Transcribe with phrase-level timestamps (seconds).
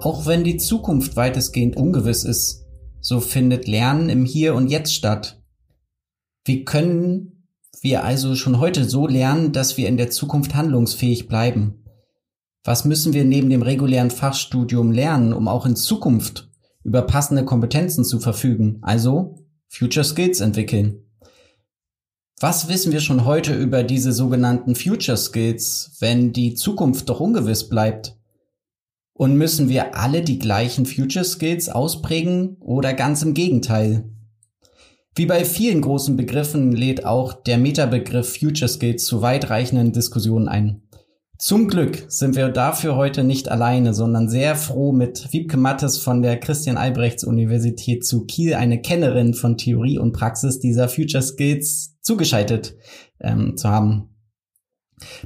[0.00, 2.66] Auch wenn die Zukunft weitestgehend ungewiss ist,
[3.00, 5.42] so findet Lernen im Hier und Jetzt statt.
[6.44, 7.48] Wie können
[7.80, 11.84] wir also schon heute so lernen, dass wir in der Zukunft handlungsfähig bleiben?
[12.64, 16.48] Was müssen wir neben dem regulären Fachstudium lernen, um auch in Zukunft
[16.84, 21.04] über passende Kompetenzen zu verfügen, also Future Skills entwickeln?
[22.40, 27.68] Was wissen wir schon heute über diese sogenannten Future Skills, wenn die Zukunft doch ungewiss
[27.68, 28.17] bleibt?
[29.18, 34.04] Und müssen wir alle die gleichen Future Skills ausprägen oder ganz im Gegenteil?
[35.16, 40.82] Wie bei vielen großen Begriffen lädt auch der Metabegriff Future Skills zu weitreichenden Diskussionen ein.
[41.36, 46.22] Zum Glück sind wir dafür heute nicht alleine, sondern sehr froh, mit Wiebke Mattes von
[46.22, 51.96] der Christian Albrechts Universität zu Kiel eine Kennerin von Theorie und Praxis dieser Future Skills
[52.02, 52.76] zugeschaltet
[53.20, 54.07] ähm, zu haben.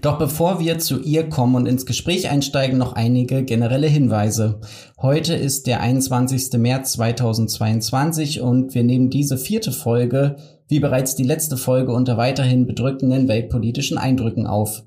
[0.00, 4.60] Doch bevor wir zu ihr kommen und ins Gespräch einsteigen, noch einige generelle Hinweise.
[5.00, 6.52] Heute ist der 21.
[6.58, 10.36] März 2022 und wir nehmen diese vierte Folge,
[10.68, 14.84] wie bereits die letzte Folge, unter weiterhin bedrückenden weltpolitischen Eindrücken auf.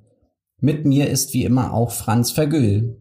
[0.62, 2.98] Mit mir ist wie immer auch Franz Vergüll.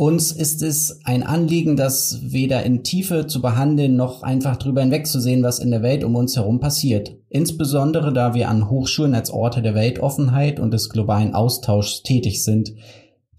[0.00, 5.42] Uns ist es ein Anliegen, das weder in Tiefe zu behandeln noch einfach drüber hinwegzusehen,
[5.42, 7.18] was in der Welt um uns herum passiert.
[7.28, 12.72] Insbesondere da wir an Hochschulen als Orte der Weltoffenheit und des globalen Austauschs tätig sind.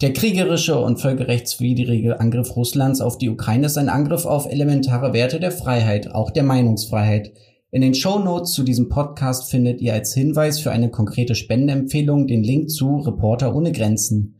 [0.01, 5.39] Der kriegerische und völkerrechtswidrige Angriff Russlands auf die Ukraine ist ein Angriff auf elementare Werte
[5.39, 7.33] der Freiheit, auch der Meinungsfreiheit.
[7.71, 12.27] In den Show Notes zu diesem Podcast findet ihr als Hinweis für eine konkrete Spendenempfehlung
[12.27, 14.35] den Link zu Reporter ohne Grenzen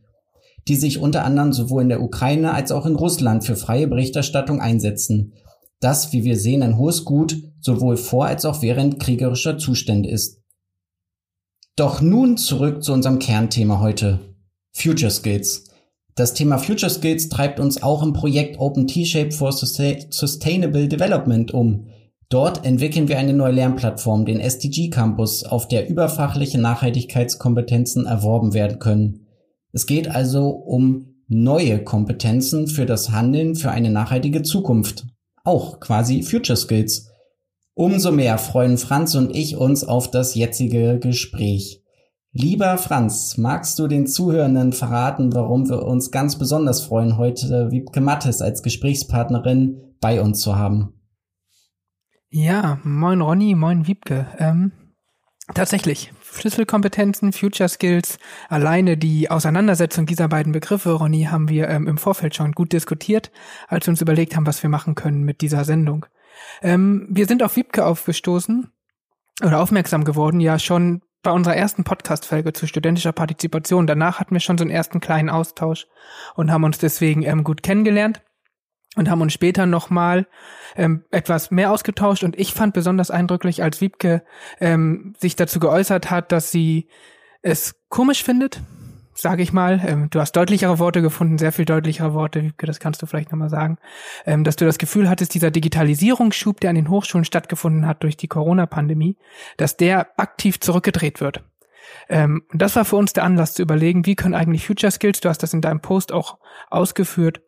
[0.68, 4.60] die sich unter anderem sowohl in der Ukraine als auch in Russland für freie Berichterstattung
[4.60, 5.34] einsetzen.
[5.80, 10.40] Das, wie wir sehen, ein hohes Gut sowohl vor als auch während kriegerischer Zustände ist.
[11.76, 14.20] Doch nun zurück zu unserem Kernthema heute.
[14.72, 15.64] Future Skills.
[16.14, 21.86] Das Thema Future Skills treibt uns auch im Projekt Open T-Shape for Sustainable Development um.
[22.28, 28.78] Dort entwickeln wir eine neue Lernplattform, den SDG Campus, auf der überfachliche Nachhaltigkeitskompetenzen erworben werden
[28.78, 29.21] können.
[29.72, 35.06] Es geht also um neue Kompetenzen für das Handeln für eine nachhaltige Zukunft.
[35.44, 37.08] Auch quasi Future Skills.
[37.74, 41.82] Umso mehr freuen Franz und ich uns auf das jetzige Gespräch.
[42.34, 48.00] Lieber Franz, magst du den Zuhörenden verraten, warum wir uns ganz besonders freuen, heute Wiebke
[48.00, 50.94] Mattes als Gesprächspartnerin bei uns zu haben?
[52.30, 54.26] Ja, moin Ronny, moin Wiebke.
[54.38, 54.72] Ähm,
[55.54, 61.98] tatsächlich, Schlüsselkompetenzen, Future Skills, alleine die Auseinandersetzung dieser beiden Begriffe, Ronny, haben wir ähm, im
[61.98, 63.30] Vorfeld schon gut diskutiert,
[63.68, 66.06] als wir uns überlegt haben, was wir machen können mit dieser Sendung.
[66.62, 68.72] Ähm, wir sind auf Wiebke aufgestoßen
[69.42, 73.86] oder aufmerksam geworden, ja schon bei unserer ersten Podcast-Folge zu studentischer Partizipation.
[73.86, 75.86] Danach hatten wir schon so einen ersten kleinen Austausch
[76.34, 78.22] und haben uns deswegen ähm, gut kennengelernt
[78.96, 80.26] und haben uns später nochmal
[80.76, 84.22] ähm, etwas mehr ausgetauscht und ich fand besonders eindrücklich, als Wiebke
[84.60, 86.88] ähm, sich dazu geäußert hat, dass sie
[87.42, 88.60] es komisch findet,
[89.14, 89.80] sage ich mal.
[89.86, 93.32] Ähm, du hast deutlichere Worte gefunden, sehr viel deutlichere Worte, Wiebke, das kannst du vielleicht
[93.32, 93.78] nochmal sagen,
[94.26, 98.16] ähm, dass du das Gefühl hattest, dieser Digitalisierungsschub, der an den Hochschulen stattgefunden hat durch
[98.16, 99.16] die Corona-Pandemie,
[99.56, 101.42] dass der aktiv zurückgedreht wird.
[102.08, 105.20] Ähm, und das war für uns der Anlass zu überlegen, wie können eigentlich Future Skills,
[105.20, 106.38] du hast das in deinem Post auch
[106.70, 107.40] ausgeführt,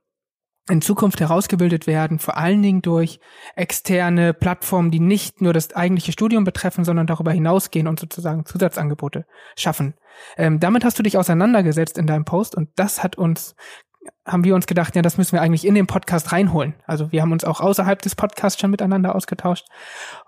[0.68, 3.20] in Zukunft herausgebildet werden, vor allen Dingen durch
[3.54, 9.26] externe Plattformen, die nicht nur das eigentliche Studium betreffen, sondern darüber hinausgehen und sozusagen Zusatzangebote
[9.56, 9.94] schaffen.
[10.36, 13.54] Ähm, damit hast du dich auseinandergesetzt in deinem Post und das hat uns
[14.26, 16.74] haben wir uns gedacht, ja, das müssen wir eigentlich in den Podcast reinholen.
[16.86, 19.66] Also wir haben uns auch außerhalb des Podcasts schon miteinander ausgetauscht.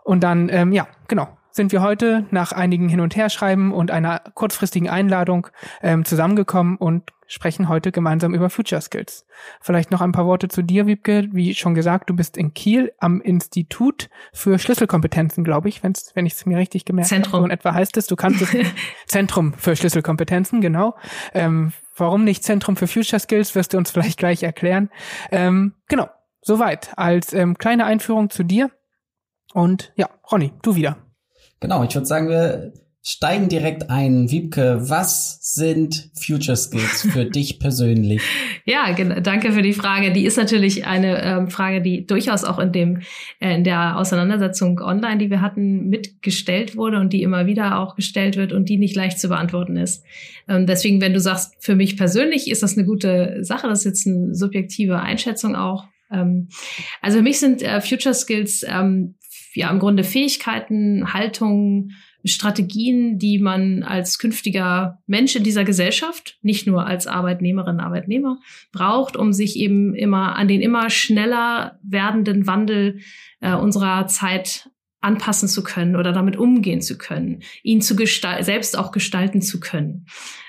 [0.05, 4.21] Und dann, ähm, ja, genau, sind wir heute nach einigen Hin- und Herschreiben und einer
[4.35, 5.49] kurzfristigen Einladung
[5.83, 9.27] ähm, zusammengekommen und sprechen heute gemeinsam über Future Skills.
[9.61, 11.29] Vielleicht noch ein paar Worte zu dir, Wiebke.
[11.33, 16.27] Wie schon gesagt, du bist in Kiel am Institut für Schlüsselkompetenzen, glaube ich, wenn's, wenn
[16.27, 17.23] ich es mir richtig gemerkt habe.
[17.23, 17.45] Zentrum.
[17.45, 18.51] Und etwa heißt es, du kannst es
[19.07, 20.95] Zentrum für Schlüsselkompetenzen, genau.
[21.35, 24.91] Ähm, warum nicht Zentrum für Future Skills, wirst du uns vielleicht gleich erklären.
[25.33, 26.09] Ähm, genau,
[26.43, 28.71] soweit als ähm, kleine Einführung zu dir.
[29.53, 31.06] Und ja, Ronny, du wieder.
[31.61, 32.73] Genau, ich würde sagen, wir
[33.09, 34.33] steigen direkt ein.
[34.33, 38.21] Wiebke, was sind Future Skills für dich persönlich?
[38.65, 40.13] Ja, danke für die Frage.
[40.13, 43.03] Die ist natürlich eine ähm, Frage, die durchaus auch in dem
[43.39, 47.95] äh, in der Auseinandersetzung online, die wir hatten, mitgestellt wurde und die immer wieder auch
[47.95, 50.03] gestellt wird und die nicht leicht zu beantworten ist.
[50.49, 53.85] Ähm, deswegen, wenn du sagst, für mich persönlich ist das eine gute Sache, das ist
[53.85, 55.85] jetzt eine subjektive Einschätzung auch.
[56.11, 56.49] Ähm,
[57.03, 59.16] also für mich sind äh, Future Skills ähm,
[59.57, 61.93] ja im Grunde Fähigkeiten, Haltungen,
[62.25, 68.39] Strategien, die man als künftiger Mensch in dieser Gesellschaft, nicht nur als Arbeitnehmerin, Arbeitnehmer,
[68.73, 73.01] braucht, um sich eben immer an den immer schneller werdenden Wandel
[73.41, 74.71] äh, unserer Zeit
[75.01, 77.95] anpassen zu können oder damit umgehen zu können, ihn zu
[78.41, 80.07] selbst auch gestalten zu können.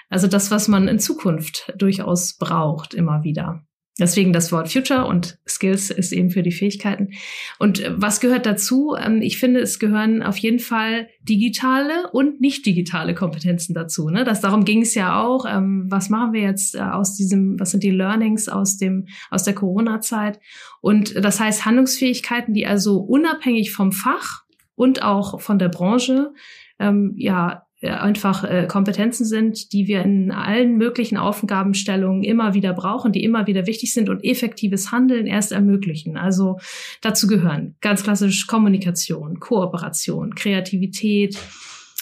[0.09, 3.67] Also das, was man in Zukunft durchaus braucht, immer wieder.
[4.00, 7.10] Deswegen das Wort Future und Skills ist eben für die Fähigkeiten.
[7.58, 8.96] Und äh, was gehört dazu?
[9.00, 14.10] Ähm, ich finde, es gehören auf jeden Fall digitale und nicht digitale Kompetenzen dazu.
[14.10, 14.24] Ne?
[14.24, 15.46] Das, darum ging es ja auch.
[15.48, 19.44] Ähm, was machen wir jetzt äh, aus diesem, was sind die Learnings aus dem, aus
[19.44, 20.40] der Corona-Zeit?
[20.82, 24.44] Und das heißt Handlungsfähigkeiten, die also unabhängig vom Fach
[24.76, 26.34] und auch von der Branche
[26.80, 33.12] ähm, ja einfach äh, Kompetenzen sind, die wir in allen möglichen Aufgabenstellungen immer wieder brauchen,
[33.12, 36.18] die immer wieder wichtig sind und effektives Handeln erst ermöglichen.
[36.18, 36.58] Also
[37.02, 41.38] dazu gehören ganz klassisch Kommunikation, Kooperation, Kreativität,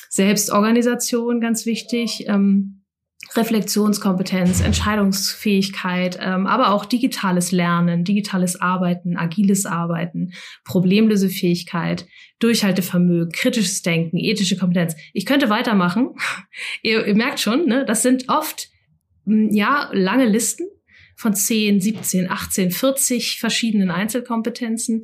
[0.09, 2.23] Selbstorganisation, ganz wichtig.
[2.27, 2.84] Ähm,
[3.35, 10.33] Reflexionskompetenz, Entscheidungsfähigkeit, ähm, aber auch digitales Lernen, digitales Arbeiten, agiles Arbeiten,
[10.63, 12.07] Problemlösefähigkeit,
[12.39, 14.95] Durchhaltevermögen, kritisches Denken, ethische Kompetenz.
[15.13, 16.15] Ich könnte weitermachen.
[16.81, 18.69] ihr, ihr merkt schon, ne, das sind oft
[19.25, 20.67] hm, ja lange Listen
[21.15, 25.03] von 10, 17, 18, 40 verschiedenen Einzelkompetenzen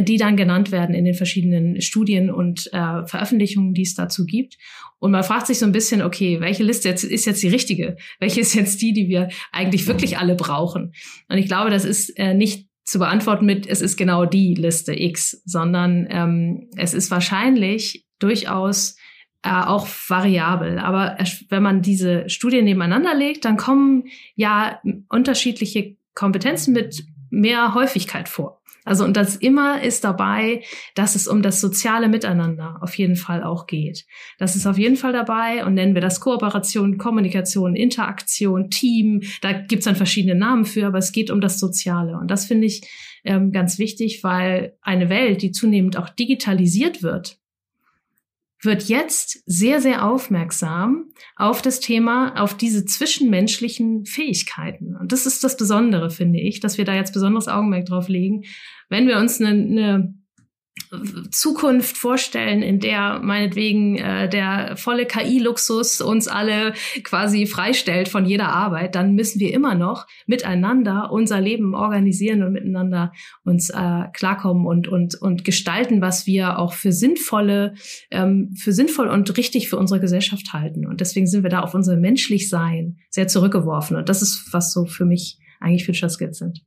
[0.00, 4.56] die dann genannt werden in den verschiedenen Studien und äh, Veröffentlichungen, die es dazu gibt.
[5.02, 7.96] Und man fragt sich so ein bisschen, okay, welche Liste jetzt, ist jetzt die richtige?
[8.20, 10.92] Welche ist jetzt die, die wir eigentlich wirklich alle brauchen?
[11.28, 14.94] Und ich glaube, das ist äh, nicht zu beantworten mit, es ist genau die Liste
[14.96, 18.94] X, sondern ähm, es ist wahrscheinlich durchaus
[19.42, 20.78] äh, auch variabel.
[20.78, 21.18] Aber
[21.48, 24.04] wenn man diese Studien nebeneinander legt, dann kommen
[24.36, 28.61] ja unterschiedliche Kompetenzen mit mehr Häufigkeit vor.
[28.84, 30.62] Also und das immer ist dabei,
[30.94, 34.04] dass es um das soziale Miteinander auf jeden Fall auch geht.
[34.38, 39.22] Das ist auf jeden Fall dabei und nennen wir das Kooperation, Kommunikation, Interaktion, Team.
[39.40, 42.16] Da gibt's dann verschiedene Namen für, aber es geht um das Soziale.
[42.16, 42.82] Und das finde ich
[43.24, 47.41] ähm, ganz wichtig, weil eine Welt, die zunehmend auch digitalisiert wird,
[48.64, 54.96] wird jetzt sehr, sehr aufmerksam auf das Thema, auf diese zwischenmenschlichen Fähigkeiten.
[54.96, 58.44] Und das ist das Besondere, finde ich, dass wir da jetzt besonderes Augenmerk drauf legen.
[58.88, 60.14] Wenn wir uns eine, eine
[61.30, 68.48] Zukunft vorstellen, in der meinetwegen äh, der volle KI-Luxus uns alle quasi freistellt von jeder
[68.48, 73.12] Arbeit, dann müssen wir immer noch miteinander unser Leben organisieren und miteinander
[73.44, 77.74] uns äh, klarkommen und, und, und gestalten, was wir auch für sinnvolle,
[78.10, 80.86] ähm, für sinnvoll und richtig für unsere Gesellschaft halten.
[80.86, 83.96] Und deswegen sind wir da auf unser Menschlichsein sehr zurückgeworfen.
[83.96, 86.62] Und das ist, was so für mich eigentlich Future Skills sind.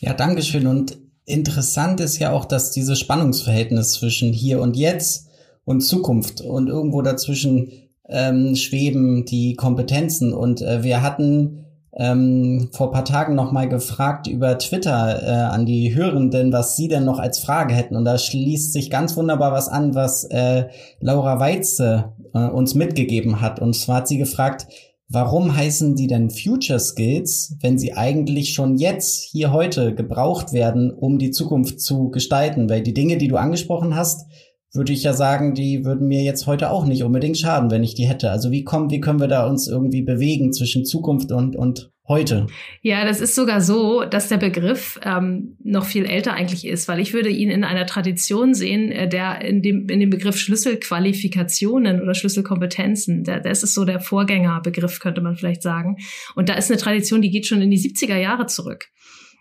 [0.00, 0.66] Ja, Dankeschön.
[0.66, 5.28] Und interessant ist ja auch, dass dieses Spannungsverhältnis zwischen hier und jetzt
[5.64, 7.70] und Zukunft und irgendwo dazwischen
[8.08, 10.32] ähm, schweben die Kompetenzen.
[10.32, 15.66] Und äh, wir hatten ähm, vor paar Tagen noch mal gefragt über Twitter äh, an
[15.66, 17.96] die Hörenden, was sie denn noch als Frage hätten.
[17.96, 20.68] Und da schließt sich ganz wunderbar was an, was äh,
[21.00, 23.60] Laura Weitze äh, uns mitgegeben hat.
[23.60, 24.66] Und zwar hat sie gefragt,
[25.10, 30.90] Warum heißen die denn Future Skills, wenn sie eigentlich schon jetzt, hier heute gebraucht werden,
[30.90, 32.68] um die Zukunft zu gestalten?
[32.68, 34.26] Weil die Dinge, die du angesprochen hast,
[34.74, 37.94] würde ich ja sagen, die würden mir jetzt heute auch nicht unbedingt schaden, wenn ich
[37.94, 38.30] die hätte.
[38.30, 42.46] Also wie kommen, wie können wir da uns irgendwie bewegen zwischen Zukunft und, und heute.
[42.80, 47.00] Ja, das ist sogar so, dass der Begriff ähm, noch viel älter eigentlich ist, weil
[47.00, 52.00] ich würde ihn in einer Tradition sehen, äh, der in dem, in dem Begriff Schlüsselqualifikationen
[52.00, 55.96] oder Schlüsselkompetenzen, der, das ist so der Vorgängerbegriff, könnte man vielleicht sagen.
[56.34, 58.86] Und da ist eine Tradition, die geht schon in die 70er Jahre zurück.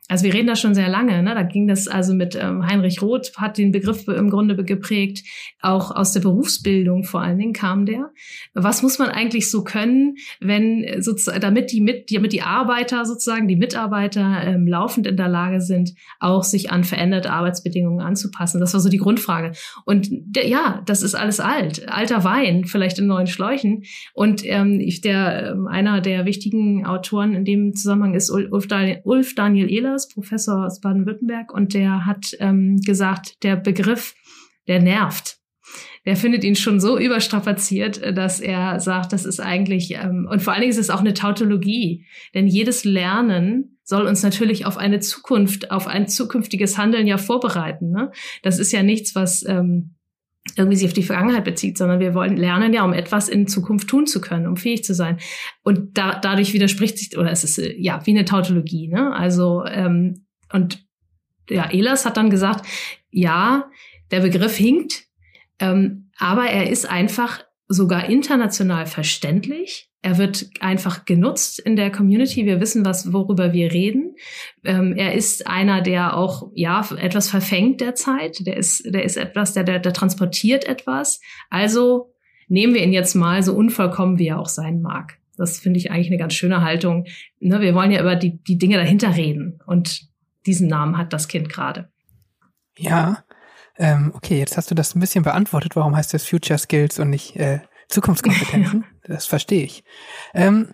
[0.09, 1.21] Also wir reden da schon sehr lange.
[1.21, 1.35] Ne?
[1.35, 5.23] Da ging das also mit ähm, Heinrich Roth, hat den Begriff im Grunde geprägt.
[5.61, 8.11] Auch aus der Berufsbildung vor allen Dingen kam der.
[8.53, 13.47] Was muss man eigentlich so können, wenn sozusagen, damit die mit, damit die Arbeiter sozusagen,
[13.47, 18.61] die Mitarbeiter ähm, laufend in der Lage sind, auch sich an veränderte Arbeitsbedingungen anzupassen.
[18.61, 19.51] Das war so die Grundfrage.
[19.85, 23.83] Und der, ja, das ist alles alt, alter Wein, vielleicht in neuen Schläuchen.
[24.13, 29.01] Und ähm, ich, der ähm, einer der wichtigen Autoren in dem Zusammenhang ist Ulf Daniel,
[29.03, 34.13] Ulf Daniel Ehler Peters, Professor aus Baden-Württemberg, und der hat ähm, gesagt, der Begriff,
[34.67, 35.37] der nervt.
[36.05, 40.53] Der findet ihn schon so überstrapaziert, dass er sagt, das ist eigentlich, ähm, und vor
[40.53, 44.99] allen Dingen ist es auch eine Tautologie, denn jedes Lernen soll uns natürlich auf eine
[44.99, 47.89] Zukunft, auf ein zukünftiges Handeln ja vorbereiten.
[47.89, 48.11] Ne?
[48.43, 49.95] Das ist ja nichts, was ähm,
[50.57, 53.87] irgendwie sich auf die Vergangenheit bezieht, sondern wir wollen lernen ja, um etwas in Zukunft
[53.87, 55.19] tun zu können, um fähig zu sein.
[55.63, 59.13] Und da, dadurch widerspricht sich, oder es ist äh, ja wie eine Tautologie, ne?
[59.15, 60.85] Also, ähm, und
[61.49, 62.65] ja, Elas hat dann gesagt,
[63.09, 63.69] ja,
[64.11, 65.05] der Begriff hinkt,
[65.59, 69.89] ähm, aber er ist einfach sogar international verständlich.
[70.01, 72.45] Er wird einfach genutzt in der Community.
[72.45, 74.15] Wir wissen, was, worüber wir reden.
[74.63, 78.45] Ähm, er ist einer, der auch, ja, etwas verfängt derzeit.
[78.45, 81.19] Der ist, der ist etwas, der, der, der transportiert etwas.
[81.49, 82.13] Also
[82.47, 85.17] nehmen wir ihn jetzt mal so unvollkommen, wie er auch sein mag.
[85.35, 87.05] Das finde ich eigentlich eine ganz schöne Haltung.
[87.39, 89.59] Ne, wir wollen ja über die, die Dinge dahinter reden.
[89.65, 90.07] Und
[90.45, 91.89] diesen Namen hat das Kind gerade.
[92.77, 93.23] Ja,
[93.77, 95.75] ähm, okay, jetzt hast du das ein bisschen beantwortet.
[95.75, 98.85] Warum heißt das Future Skills und nicht äh, Zukunftskompetenzen?
[99.09, 99.85] Das verstehe ich.
[100.33, 100.73] Ähm,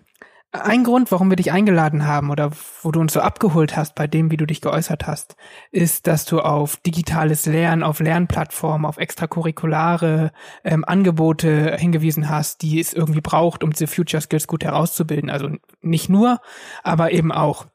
[0.50, 4.06] ein Grund, warum wir dich eingeladen haben oder wo du uns so abgeholt hast bei
[4.06, 5.34] dem, wie du dich geäußert hast,
[5.72, 10.30] ist, dass du auf digitales Lernen, auf Lernplattformen, auf extracurriculare
[10.62, 15.28] ähm, Angebote hingewiesen hast, die es irgendwie braucht, um diese Future Skills gut herauszubilden.
[15.28, 16.40] Also nicht nur,
[16.84, 17.66] aber eben auch.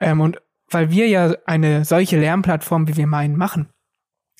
[0.00, 0.40] Ähm, und
[0.70, 3.68] weil wir ja eine solche Lernplattform, wie wir meinen, machen,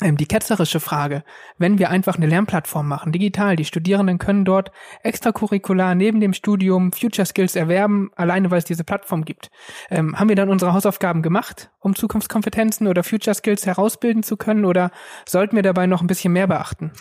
[0.00, 1.24] die ketzerische Frage,
[1.58, 4.70] wenn wir einfach eine Lernplattform machen, digital, die Studierenden können dort
[5.02, 9.50] extracurricular neben dem Studium Future Skills erwerben, alleine weil es diese Plattform gibt.
[9.90, 14.64] Ähm, haben wir dann unsere Hausaufgaben gemacht, um Zukunftskompetenzen oder Future Skills herausbilden zu können
[14.64, 14.92] oder
[15.26, 16.92] sollten wir dabei noch ein bisschen mehr beachten?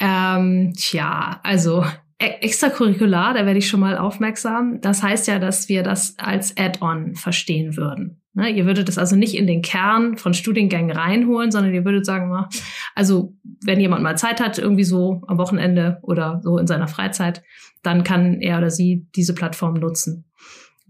[0.00, 1.84] Ähm, tja, also
[2.18, 4.80] extracurricular, da werde ich schon mal aufmerksam.
[4.80, 8.22] Das heißt ja, dass wir das als Add-on verstehen würden.
[8.32, 12.04] Ne, ihr würdet es also nicht in den Kern von Studiengängen reinholen, sondern ihr würdet
[12.04, 12.30] sagen,
[12.94, 17.42] also wenn jemand mal Zeit hat, irgendwie so am Wochenende oder so in seiner Freizeit,
[17.82, 20.26] dann kann er oder sie diese Plattform nutzen.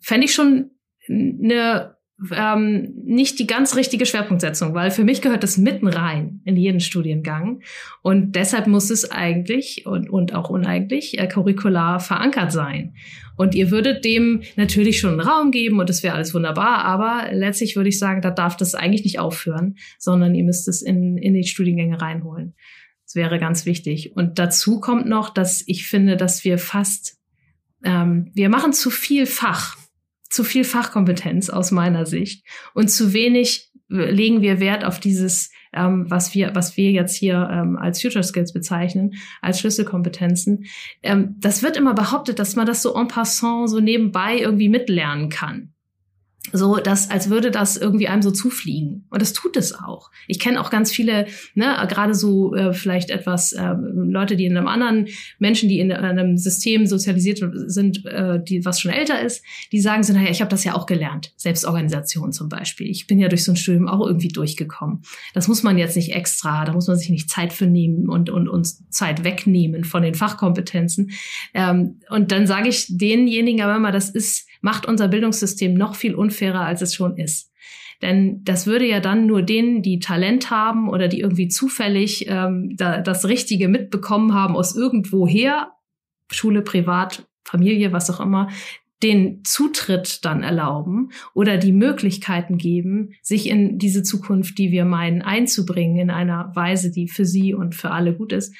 [0.00, 0.71] Fände ich schon
[1.09, 1.96] eine
[2.35, 6.80] ähm, nicht die ganz richtige Schwerpunktsetzung, weil für mich gehört das mitten rein in jeden
[6.80, 7.61] Studiengang
[8.02, 12.94] und deshalb muss es eigentlich und, und auch uneigentlich äh, curricular verankert sein.
[13.37, 17.28] Und ihr würdet dem natürlich schon einen Raum geben und das wäre alles wunderbar, aber
[17.32, 21.18] letztlich würde ich sagen, da darf das eigentlich nicht aufhören, sondern ihr müsst es in,
[21.18, 22.54] in die Studiengänge reinholen.
[23.04, 24.16] Das wäre ganz wichtig.
[24.16, 27.18] Und dazu kommt noch, dass ich finde, dass wir fast,
[27.85, 29.76] ähm, wir machen zu viel Fach
[30.28, 36.06] zu viel Fachkompetenz aus meiner Sicht und zu wenig legen wir Wert auf dieses, ähm,
[36.09, 40.64] was wir, was wir jetzt hier ähm, als Future Skills bezeichnen, als Schlüsselkompetenzen.
[41.02, 45.28] Ähm, das wird immer behauptet, dass man das so en passant so nebenbei irgendwie mitlernen
[45.28, 45.73] kann
[46.53, 49.05] so, dass, als würde das irgendwie einem so zufliegen.
[49.11, 50.11] Und das tut es auch.
[50.26, 54.57] Ich kenne auch ganz viele, ne, gerade so äh, vielleicht etwas äh, Leute, die in
[54.57, 59.45] einem anderen, Menschen, die in einem System sozialisiert sind, äh, die was schon älter ist,
[59.73, 61.33] die sagen so, naja, ich habe das ja auch gelernt.
[61.37, 62.88] Selbstorganisation zum Beispiel.
[62.88, 65.03] Ich bin ja durch so ein Studium auch irgendwie durchgekommen.
[65.35, 68.31] Das muss man jetzt nicht extra, da muss man sich nicht Zeit für nehmen und,
[68.31, 71.11] und uns Zeit wegnehmen von den Fachkompetenzen.
[71.55, 76.15] Ähm, und dann sage ich denjenigen aber immer, das ist macht unser Bildungssystem noch viel
[76.15, 77.53] unfairer, als es schon ist.
[78.03, 82.77] Denn das würde ja dann nur denen, die Talent haben oder die irgendwie zufällig ähm,
[82.77, 85.73] da, das Richtige mitbekommen haben aus irgendwoher,
[86.31, 88.49] Schule, Privat, Familie, was auch immer,
[89.03, 95.23] den Zutritt dann erlauben oder die Möglichkeiten geben, sich in diese Zukunft, die wir meinen,
[95.23, 98.55] einzubringen in einer Weise, die für sie und für alle gut ist.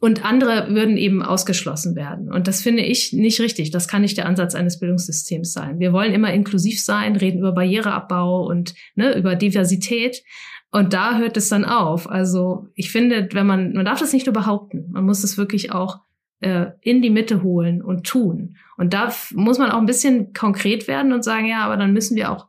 [0.00, 2.30] Und andere würden eben ausgeschlossen werden.
[2.30, 3.72] Und das finde ich nicht richtig.
[3.72, 5.80] Das kann nicht der Ansatz eines Bildungssystems sein.
[5.80, 10.22] Wir wollen immer inklusiv sein, reden über Barriereabbau und ne, über Diversität.
[10.70, 12.08] Und da hört es dann auf.
[12.08, 15.72] Also ich finde, wenn man, man darf das nicht nur behaupten, man muss es wirklich
[15.72, 16.00] auch
[16.40, 18.56] äh, in die Mitte holen und tun.
[18.76, 22.16] Und da muss man auch ein bisschen konkret werden und sagen, ja, aber dann müssen
[22.16, 22.46] wir auch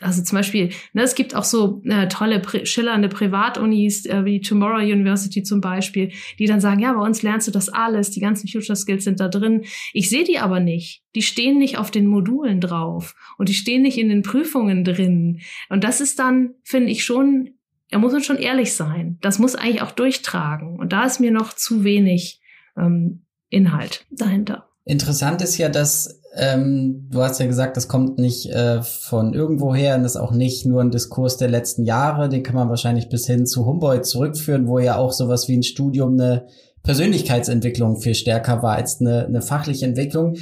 [0.00, 4.80] also zum Beispiel, ne, es gibt auch so äh, tolle, schillernde Privatunis, äh, wie Tomorrow
[4.80, 8.48] University zum Beispiel, die dann sagen, ja, bei uns lernst du das alles, die ganzen
[8.48, 9.64] Future Skills sind da drin.
[9.92, 11.02] Ich sehe die aber nicht.
[11.14, 15.40] Die stehen nicht auf den Modulen drauf und die stehen nicht in den Prüfungen drin.
[15.68, 17.50] Und das ist dann, finde ich schon,
[17.88, 19.18] er muss man schon ehrlich sein.
[19.20, 20.78] Das muss eigentlich auch durchtragen.
[20.78, 22.40] Und da ist mir noch zu wenig
[22.76, 24.68] ähm, Inhalt dahinter.
[24.84, 29.96] Interessant ist ja, dass ähm, du hast ja gesagt, das kommt nicht äh, von irgendwoher
[29.96, 32.28] und das ist auch nicht nur ein Diskurs der letzten Jahre.
[32.28, 35.62] Den kann man wahrscheinlich bis hin zu Humboldt zurückführen, wo ja auch sowas wie ein
[35.62, 36.46] Studium eine
[36.82, 40.36] Persönlichkeitsentwicklung viel stärker war als eine, eine fachliche Entwicklung.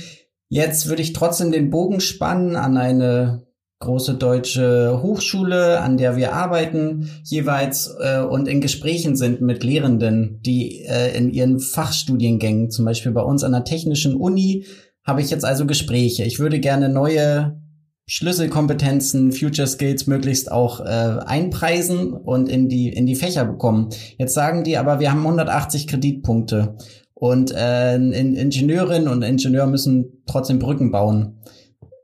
[0.49, 3.47] Jetzt würde ich trotzdem den Bogen spannen an eine
[3.81, 10.41] große deutsche Hochschule, an der wir arbeiten jeweils äh, und in Gesprächen sind mit Lehrenden,
[10.43, 14.67] die äh, in ihren Fachstudiengängen, zum Beispiel bei uns an der Technischen Uni,
[15.11, 16.25] habe ich jetzt also Gespräche.
[16.25, 17.61] Ich würde gerne neue
[18.07, 23.91] Schlüsselkompetenzen, Future Skills möglichst auch äh, einpreisen und in die in die Fächer bekommen.
[24.19, 26.77] Jetzt sagen die, aber wir haben 180 Kreditpunkte
[27.15, 31.41] und äh, in, Ingenieurinnen und Ingenieur müssen trotzdem Brücken bauen.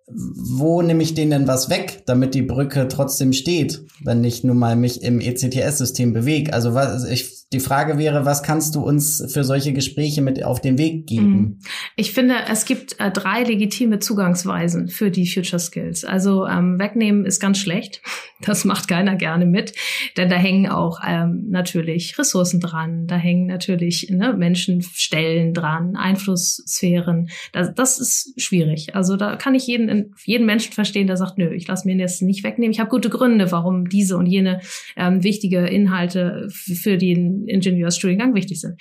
[0.08, 4.58] Wo nehme ich denen denn was weg, damit die Brücke trotzdem steht, wenn ich nun
[4.58, 6.52] mal mich im ECTS-System bewege?
[6.52, 10.60] Also was ich die Frage wäre, was kannst du uns für solche Gespräche mit auf
[10.60, 11.30] den Weg geben?
[11.30, 11.58] Mhm.
[11.94, 16.04] Ich finde, es gibt äh, drei legitime Zugangsweisen für die Future Skills.
[16.04, 18.02] Also ähm, wegnehmen ist ganz schlecht.
[18.42, 19.72] Das macht keiner gerne mit,
[20.18, 27.30] denn da hängen auch ähm, natürlich Ressourcen dran, da hängen natürlich ne, Menschenstellen dran, Einflusssphären.
[27.52, 28.94] Das, das ist schwierig.
[28.94, 32.20] Also da kann ich jeden, jeden Menschen verstehen, der sagt, nö, ich lasse mir das
[32.20, 32.72] nicht wegnehmen.
[32.72, 34.60] Ich habe gute Gründe, warum diese und jene
[34.98, 38.80] ähm, wichtige Inhalte für den Ingenieursstudiengang wichtig sind.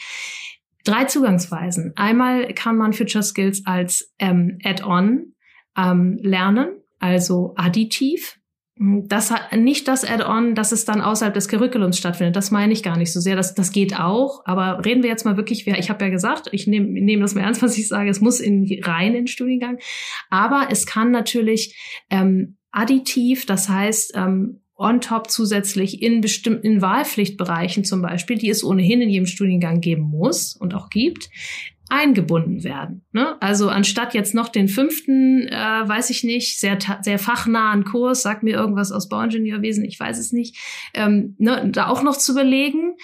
[0.85, 1.93] Drei Zugangsweisen.
[1.95, 5.33] Einmal kann man Future Skills als ähm, Add-on
[5.75, 6.67] ähm, lernen,
[7.00, 8.39] also additiv.
[8.77, 12.35] Das hat nicht das Add-on, dass es dann außerhalb des Curriculums stattfindet.
[12.35, 13.35] Das meine ich gar nicht so sehr.
[13.35, 14.41] Das, das geht auch.
[14.45, 17.41] Aber reden wir jetzt mal wirklich, ich habe ja gesagt, ich nehme nehm das mal
[17.41, 18.09] ernst, was ich sage.
[18.09, 19.79] Es muss in, rein in den Studiengang.
[20.29, 27.84] Aber es kann natürlich ähm, additiv, das heißt, ähm, on top zusätzlich in bestimmten Wahlpflichtbereichen
[27.84, 31.29] zum Beispiel, die es ohnehin in jedem Studiengang geben muss und auch gibt,
[31.89, 33.05] eingebunden werden.
[33.12, 33.39] Ne?
[33.41, 38.44] Also anstatt jetzt noch den fünften, äh, weiß ich nicht, sehr, sehr fachnahen Kurs, sagt
[38.44, 40.58] mir irgendwas aus Bauingenieurwesen, ich weiß es nicht,
[40.94, 42.96] ähm, ne, da auch noch zu überlegen,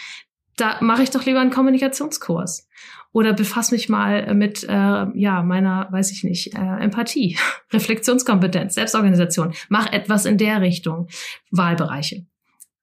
[0.57, 2.67] da mache ich doch lieber einen Kommunikationskurs
[3.13, 7.37] oder befasse mich mal mit äh, ja meiner, weiß ich nicht, äh, Empathie,
[7.73, 9.53] Reflexionskompetenz, Selbstorganisation.
[9.69, 11.07] Mach etwas in der Richtung,
[11.51, 12.25] Wahlbereiche.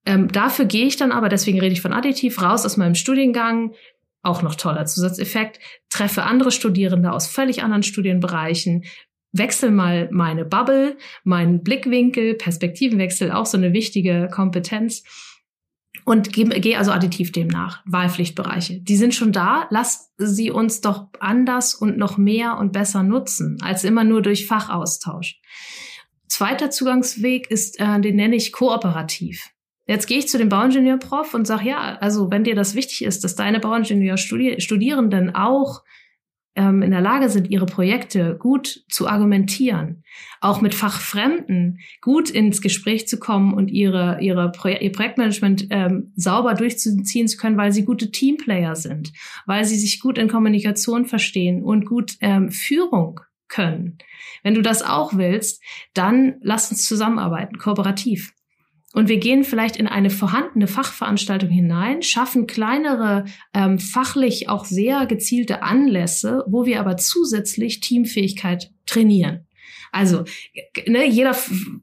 [0.05, 3.73] Ähm, dafür gehe ich dann aber, deswegen rede ich von additiv, raus aus meinem Studiengang,
[4.21, 5.59] auch noch toller Zusatzeffekt,
[5.89, 8.85] treffe andere Studierende aus völlig anderen Studienbereichen,
[9.31, 15.03] wechsel mal meine Bubble, meinen Blickwinkel, Perspektivenwechsel, auch so eine wichtige Kompetenz
[16.05, 17.81] und gehe geh also additiv dem nach.
[17.85, 18.79] Wahlpflichtbereiche.
[18.81, 19.67] Die sind schon da.
[19.69, 24.47] Lass sie uns doch anders und noch mehr und besser nutzen, als immer nur durch
[24.47, 25.39] Fachaustausch.
[26.27, 29.49] Zweiter Zugangsweg ist, äh, den nenne ich kooperativ.
[29.87, 33.23] Jetzt gehe ich zu dem Bauingenieur-Prof und sage, ja, also wenn dir das wichtig ist,
[33.23, 35.81] dass deine Bauingenieur-Studierenden auch
[36.59, 40.03] ähm, in der Lage sind, ihre Projekte gut zu argumentieren,
[40.41, 46.11] auch mit Fachfremden gut ins Gespräch zu kommen und ihre, ihre Pro ihr Projektmanagement ähm,
[46.17, 49.13] sauber durchzuziehen zu können, weil sie gute Teamplayer sind,
[49.45, 53.97] weil sie sich gut in Kommunikation verstehen und gut ähm, Führung können.
[54.43, 58.33] Wenn du das auch willst, dann lass uns zusammenarbeiten, kooperativ.
[58.93, 65.05] Und wir gehen vielleicht in eine vorhandene Fachveranstaltung hinein, schaffen kleinere, ähm, fachlich auch sehr
[65.05, 69.45] gezielte Anlässe, wo wir aber zusätzlich Teamfähigkeit trainieren.
[69.91, 70.23] Also,
[70.87, 71.35] ne, jeder,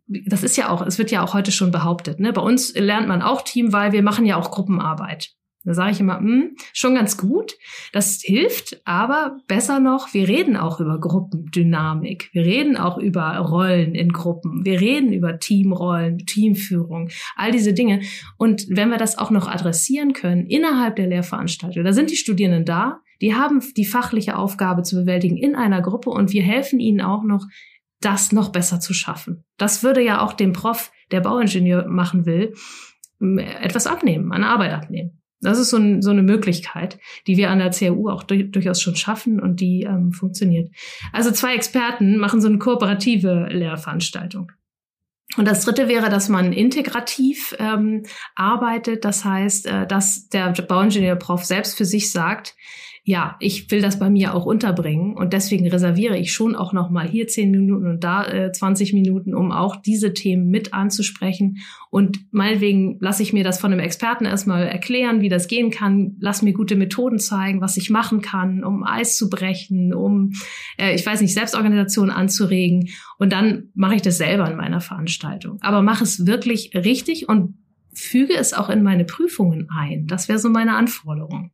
[0.09, 3.09] das ist ja auch, es wird ja auch heute schon behauptet, ne, bei uns lernt
[3.09, 5.31] man auch Team, weil wir machen ja auch Gruppenarbeit.
[5.67, 7.57] Da sage ich immer, hm, schon ganz gut,
[7.93, 13.97] das hilft, aber besser noch, wir reden auch über Gruppendynamik, wir reden auch über Rollen
[13.97, 18.01] in Gruppen, wir reden über Teamrollen, Teamführung, all diese Dinge.
[18.39, 22.65] Und wenn wir das auch noch adressieren können innerhalb der Lehrveranstaltung, da sind die Studierenden
[22.65, 27.01] da, die haben die fachliche Aufgabe zu bewältigen in einer Gruppe und wir helfen ihnen
[27.01, 27.45] auch noch,
[28.01, 29.45] das noch besser zu schaffen.
[29.57, 32.53] Das würde ja auch dem Prof, der Bauingenieur machen will,
[33.19, 35.23] etwas abnehmen, an Arbeit abnehmen.
[35.41, 38.81] Das ist so, ein, so, eine Möglichkeit, die wir an der CAU auch durch, durchaus
[38.81, 40.71] schon schaffen und die ähm, funktioniert.
[41.13, 44.53] Also zwei Experten machen so eine kooperative Lehrveranstaltung.
[45.37, 49.05] Und das Dritte wäre, dass man integrativ ähm, arbeitet.
[49.05, 52.55] Das heißt, äh, dass der Bauingenieur-Prof selbst für sich sagt,
[53.09, 56.91] ja, ich will das bei mir auch unterbringen und deswegen reserviere ich schon auch noch
[56.91, 61.59] mal hier zehn Minuten und da äh, 20 Minuten, um auch diese Themen mit anzusprechen.
[61.89, 66.17] Und meinetwegen lasse ich mir das von einem Experten erstmal erklären, wie das gehen kann.
[66.19, 70.33] Lass mir gute Methoden zeigen, was ich machen kann, um Eis zu brechen, um,
[70.77, 72.89] äh, ich weiß nicht, Selbstorganisation anzuregen.
[73.19, 75.59] Und dann mache ich das selber in meiner Veranstaltung.
[75.61, 77.55] Aber mache es wirklich richtig und
[77.93, 80.09] füge es auch in meine Prüfungen ein.
[80.09, 81.53] Das wäre so meine Anforderung.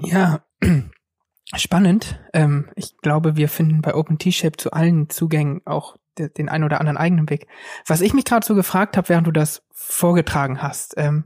[0.00, 0.44] Ja,
[1.54, 2.20] spannend.
[2.32, 6.64] Ähm, ich glaube, wir finden bei Open T-Shape zu allen Zugängen auch de den ein
[6.64, 7.46] oder anderen eigenen Weg.
[7.86, 11.24] Was ich mich gerade so gefragt habe, während du das vorgetragen hast, ähm,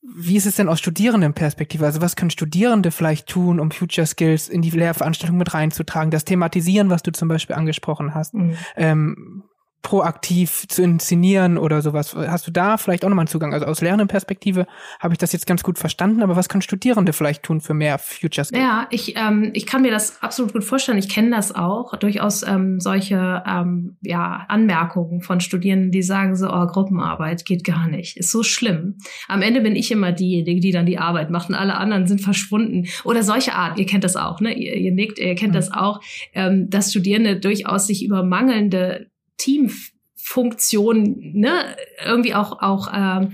[0.00, 1.84] wie ist es denn aus Studierendenperspektive?
[1.84, 6.10] Also was können Studierende vielleicht tun, um Future Skills in die Lehrveranstaltung mit reinzutragen?
[6.10, 8.34] Das Thematisieren, was du zum Beispiel angesprochen hast.
[8.34, 8.56] Mhm.
[8.76, 9.44] Ähm,
[9.82, 12.14] proaktiv zu inszenieren oder sowas.
[12.14, 13.54] Hast du da vielleicht auch nochmal einen Zugang?
[13.54, 14.66] Also aus Lernenperspektive
[14.98, 17.98] habe ich das jetzt ganz gut verstanden, aber was können Studierende vielleicht tun für mehr
[17.98, 18.62] Future Skills?
[18.62, 20.98] Ja, ich, ähm, ich kann mir das absolut gut vorstellen.
[20.98, 21.96] Ich kenne das auch.
[21.96, 27.88] Durchaus ähm, solche ähm, ja, Anmerkungen von Studierenden, die sagen so, oh, Gruppenarbeit geht gar
[27.88, 28.16] nicht.
[28.16, 28.96] Ist so schlimm.
[29.28, 32.20] Am Ende bin ich immer diejenige, die dann die Arbeit macht und alle anderen sind
[32.20, 32.88] verschwunden.
[33.04, 34.52] Oder solche Art, ihr kennt das auch, ne?
[34.52, 35.56] Ihr, ihr nickt, ihr kennt mhm.
[35.56, 36.00] das auch,
[36.34, 39.06] ähm, dass Studierende durchaus sich über mangelnde
[39.38, 43.32] Teamfunktion ne, irgendwie auch, auch ähm,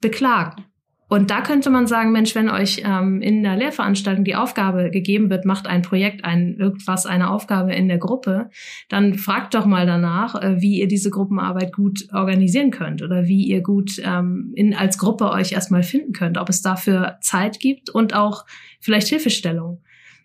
[0.00, 0.64] beklagen.
[1.06, 5.30] Und da könnte man sagen, Mensch, wenn euch ähm, in der Lehrveranstaltung die Aufgabe gegeben
[5.30, 8.50] wird, macht ein Projekt, ein irgendwas, eine Aufgabe in der Gruppe,
[8.88, 13.44] dann fragt doch mal danach, äh, wie ihr diese Gruppenarbeit gut organisieren könnt oder wie
[13.44, 17.90] ihr gut ähm, in, als Gruppe euch erstmal finden könnt, ob es dafür Zeit gibt
[17.90, 18.44] und auch
[18.80, 19.82] vielleicht Hilfestellung.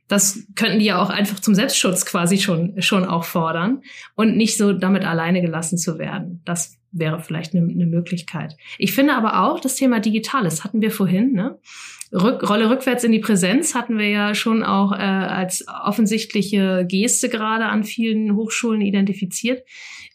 [0.09, 3.83] Das könnten die ja auch einfach zum Selbstschutz quasi schon, schon auch fordern
[4.15, 6.41] und nicht so damit alleine gelassen zu werden.
[6.43, 8.57] Das wäre vielleicht eine, eine Möglichkeit.
[8.77, 11.59] Ich finde aber auch das Thema Digitales hatten wir vorhin, ne?
[12.11, 17.29] Rück, Rolle rückwärts in die Präsenz hatten wir ja schon auch äh, als offensichtliche Geste
[17.29, 19.63] gerade an vielen Hochschulen identifiziert.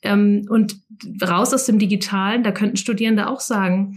[0.03, 0.77] Ähm, und
[1.23, 3.97] raus aus dem Digitalen, da könnten Studierende auch sagen,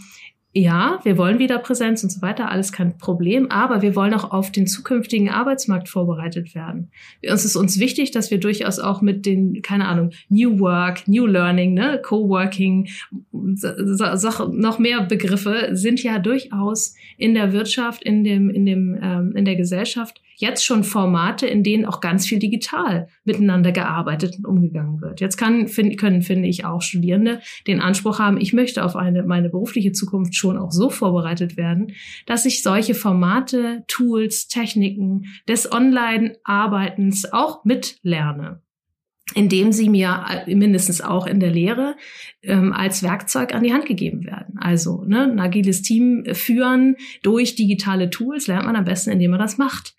[0.58, 4.32] ja, wir wollen wieder Präsenz und so weiter, alles kein Problem, aber wir wollen auch
[4.32, 6.90] auf den zukünftigen Arbeitsmarkt vorbereitet werden.
[7.30, 11.28] Uns ist uns wichtig, dass wir durchaus auch mit den, keine Ahnung, New Work, New
[11.28, 12.90] Learning, ne, Coworking,
[13.54, 19.36] so, noch mehr Begriffe sind ja durchaus in der Wirtschaft, in dem, in dem, ähm,
[19.36, 24.46] in der Gesellschaft jetzt schon Formate, in denen auch ganz viel digital miteinander gearbeitet und
[24.46, 25.20] umgegangen wird.
[25.20, 29.24] Jetzt kann, find, können, finde ich, auch Studierende den Anspruch haben, ich möchte auf eine,
[29.24, 31.94] meine berufliche Zukunft schon auch so vorbereitet werden,
[32.26, 38.62] dass ich solche Formate, Tools, Techniken des Online-Arbeitens auch mitlerne
[39.34, 41.98] indem sie mir äh, mindestens auch in der Lehre
[42.44, 44.58] ähm, als Werkzeug an die Hand gegeben werden.
[44.58, 49.40] Also ne, ein agiles Team führen durch digitale Tools lernt man am besten, indem man
[49.42, 49.97] das macht.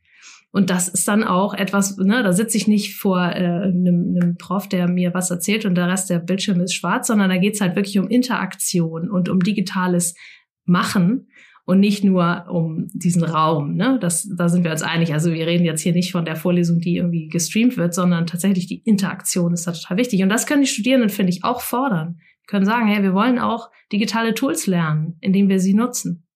[0.58, 4.36] Und das ist dann auch etwas, ne, da sitze ich nicht vor äh, einem, einem
[4.36, 7.60] Prof, der mir was erzählt und der Rest der Bildschirm ist schwarz, sondern da geht's
[7.60, 10.16] halt wirklich um Interaktion und um digitales
[10.64, 11.28] Machen
[11.64, 13.76] und nicht nur um diesen Raum.
[13.76, 13.98] Ne?
[14.00, 15.12] Das, da sind wir uns einig.
[15.12, 18.66] Also wir reden jetzt hier nicht von der Vorlesung, die irgendwie gestreamt wird, sondern tatsächlich
[18.66, 20.24] die Interaktion ist da total wichtig.
[20.24, 22.18] Und das können die Studierenden, finde ich, auch fordern.
[22.42, 26.26] Die können sagen, hey, wir wollen auch digitale Tools lernen, indem wir sie nutzen.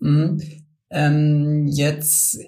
[0.00, 0.42] Mhm.
[0.90, 2.40] Ähm, jetzt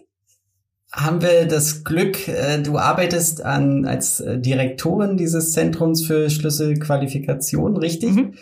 [0.90, 7.76] haben wir das Glück, äh, du arbeitest an, als äh, Direktorin dieses Zentrums für Schlüsselqualifikation,
[7.76, 8.12] richtig?
[8.12, 8.34] Mhm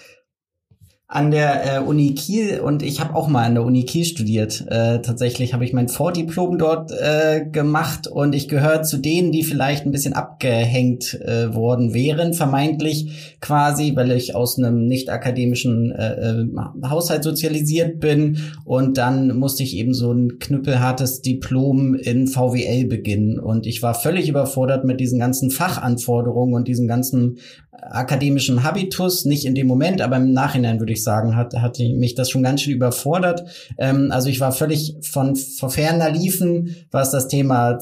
[1.08, 4.64] an der äh, Uni Kiel und ich habe auch mal an der Uni Kiel studiert.
[4.68, 9.44] Äh, tatsächlich habe ich mein Vordiplom dort äh, gemacht und ich gehöre zu denen, die
[9.44, 15.92] vielleicht ein bisschen abgehängt äh, worden wären, vermeintlich quasi, weil ich aus einem nicht akademischen
[15.92, 16.46] äh, äh,
[16.88, 23.38] Haushalt sozialisiert bin und dann musste ich eben so ein knüppelhartes Diplom in VWL beginnen
[23.38, 27.38] und ich war völlig überfordert mit diesen ganzen Fachanforderungen und diesen ganzen
[27.82, 32.14] akademischen Habitus, nicht in dem Moment, aber im Nachhinein würde ich sagen, hat, hat mich
[32.14, 33.44] das schon ganz schön überfordert.
[33.78, 37.78] Ähm, also ich war völlig von, von ferner liefen, was das Thema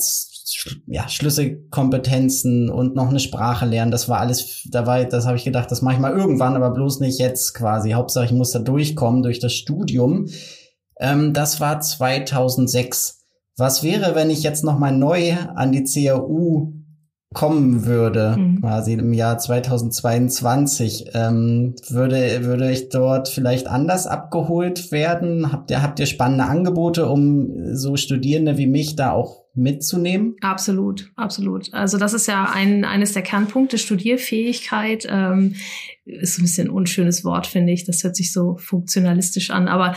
[0.87, 5.45] ja, Schlüsselkompetenzen und noch eine Sprache lernen, das war alles, da war, das habe ich
[5.45, 7.93] gedacht, das mache ich mal irgendwann, aber bloß nicht jetzt quasi.
[7.93, 10.27] Hauptsache, ich muss da durchkommen durch das Studium.
[10.99, 13.23] Ähm, das war 2006.
[13.57, 16.73] Was wäre, wenn ich jetzt noch mal neu an die CAU
[17.35, 18.61] kommen würde, mhm.
[18.61, 25.53] quasi im Jahr 2022, ähm, würde, würde ich dort vielleicht anders abgeholt werden?
[25.53, 30.37] Habt ihr, habt ihr spannende Angebote, um so Studierende wie mich da auch mitzunehmen?
[30.41, 31.73] Absolut, absolut.
[31.75, 35.07] Also das ist ja ein, eines der Kernpunkte, Studierfähigkeit.
[35.11, 35.57] Ähm,
[36.05, 37.85] ist ein bisschen ein unschönes Wort, finde ich.
[37.85, 39.69] Das hört sich so funktionalistisch an.
[39.69, 39.95] Aber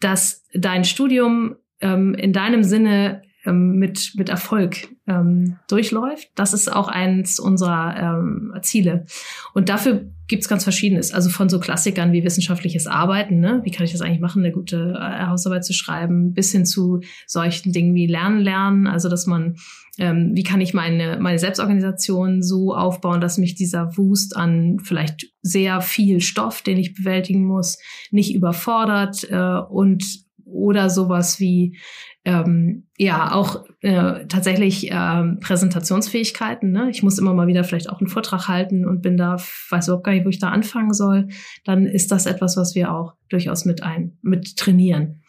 [0.00, 6.30] dass dein Studium ähm, in deinem Sinne ähm, mit, mit Erfolg ähm, durchläuft.
[6.36, 9.06] Das ist auch eins unserer ähm, Ziele.
[9.54, 11.12] Und dafür gibt's ganz Verschiedenes.
[11.12, 13.60] Also von so Klassikern wie wissenschaftliches Arbeiten, ne?
[13.64, 17.00] wie kann ich das eigentlich machen, eine gute äh, Hausarbeit zu schreiben, bis hin zu
[17.26, 19.56] solchen Dingen wie Lernen lernen, also dass man
[19.98, 25.26] ähm, wie kann ich meine, meine Selbstorganisation so aufbauen, dass mich dieser Wust an vielleicht
[25.42, 27.78] sehr viel Stoff, den ich bewältigen muss,
[28.10, 30.04] nicht überfordert äh, und
[30.44, 31.78] oder sowas wie
[32.24, 36.70] ähm, ja auch äh, tatsächlich ähm, Präsentationsfähigkeiten.
[36.70, 36.90] Ne?
[36.90, 39.36] Ich muss immer mal wieder vielleicht auch einen Vortrag halten und bin da,
[39.70, 41.28] weiß überhaupt gar nicht, wo ich da anfangen soll.
[41.64, 45.22] Dann ist das etwas, was wir auch durchaus mit ein, mit trainieren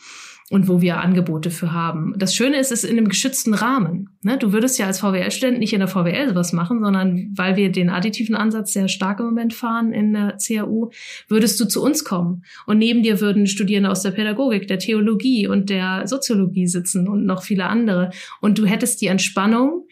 [0.52, 2.14] und wo wir Angebote für haben.
[2.18, 4.10] Das Schöne ist, es ist in einem geschützten Rahmen.
[4.22, 4.38] Ne?
[4.38, 7.90] Du würdest ja als VWL-Student nicht in der VWL sowas machen, sondern weil wir den
[7.90, 10.92] additiven Ansatz sehr stark im Moment fahren in der CAU,
[11.30, 12.44] würdest du zu uns kommen.
[12.66, 17.26] Und neben dir würden Studierende aus der Pädagogik, der Theologie und der Soziologie sitzen und
[17.26, 18.12] noch viele andere.
[18.42, 19.88] Und du hättest die Entspannung,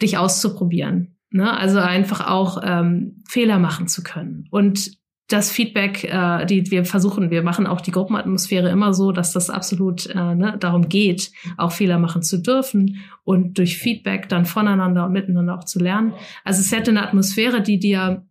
[0.00, 1.14] dich auszuprobieren.
[1.28, 1.54] Ne?
[1.54, 4.48] Also einfach auch ähm, Fehler machen zu können.
[4.50, 4.92] Und
[5.28, 9.48] das Feedback, äh, die wir versuchen, wir machen auch die Gruppenatmosphäre immer so, dass das
[9.48, 15.06] absolut äh, ne, darum geht, auch Fehler machen zu dürfen und durch Feedback dann voneinander
[15.06, 16.12] und miteinander auch zu lernen.
[16.44, 18.26] Also es hätte eine Atmosphäre, die dir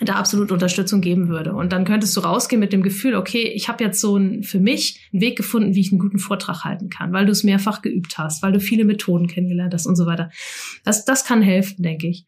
[0.00, 1.54] da absolut Unterstützung geben würde.
[1.54, 4.58] Und dann könntest du rausgehen mit dem Gefühl, okay, ich habe jetzt so ein, für
[4.58, 7.82] mich einen Weg gefunden, wie ich einen guten Vortrag halten kann, weil du es mehrfach
[7.82, 10.30] geübt hast, weil du viele Methoden kennengelernt hast und so weiter.
[10.84, 12.24] Das, das kann helfen, denke ich.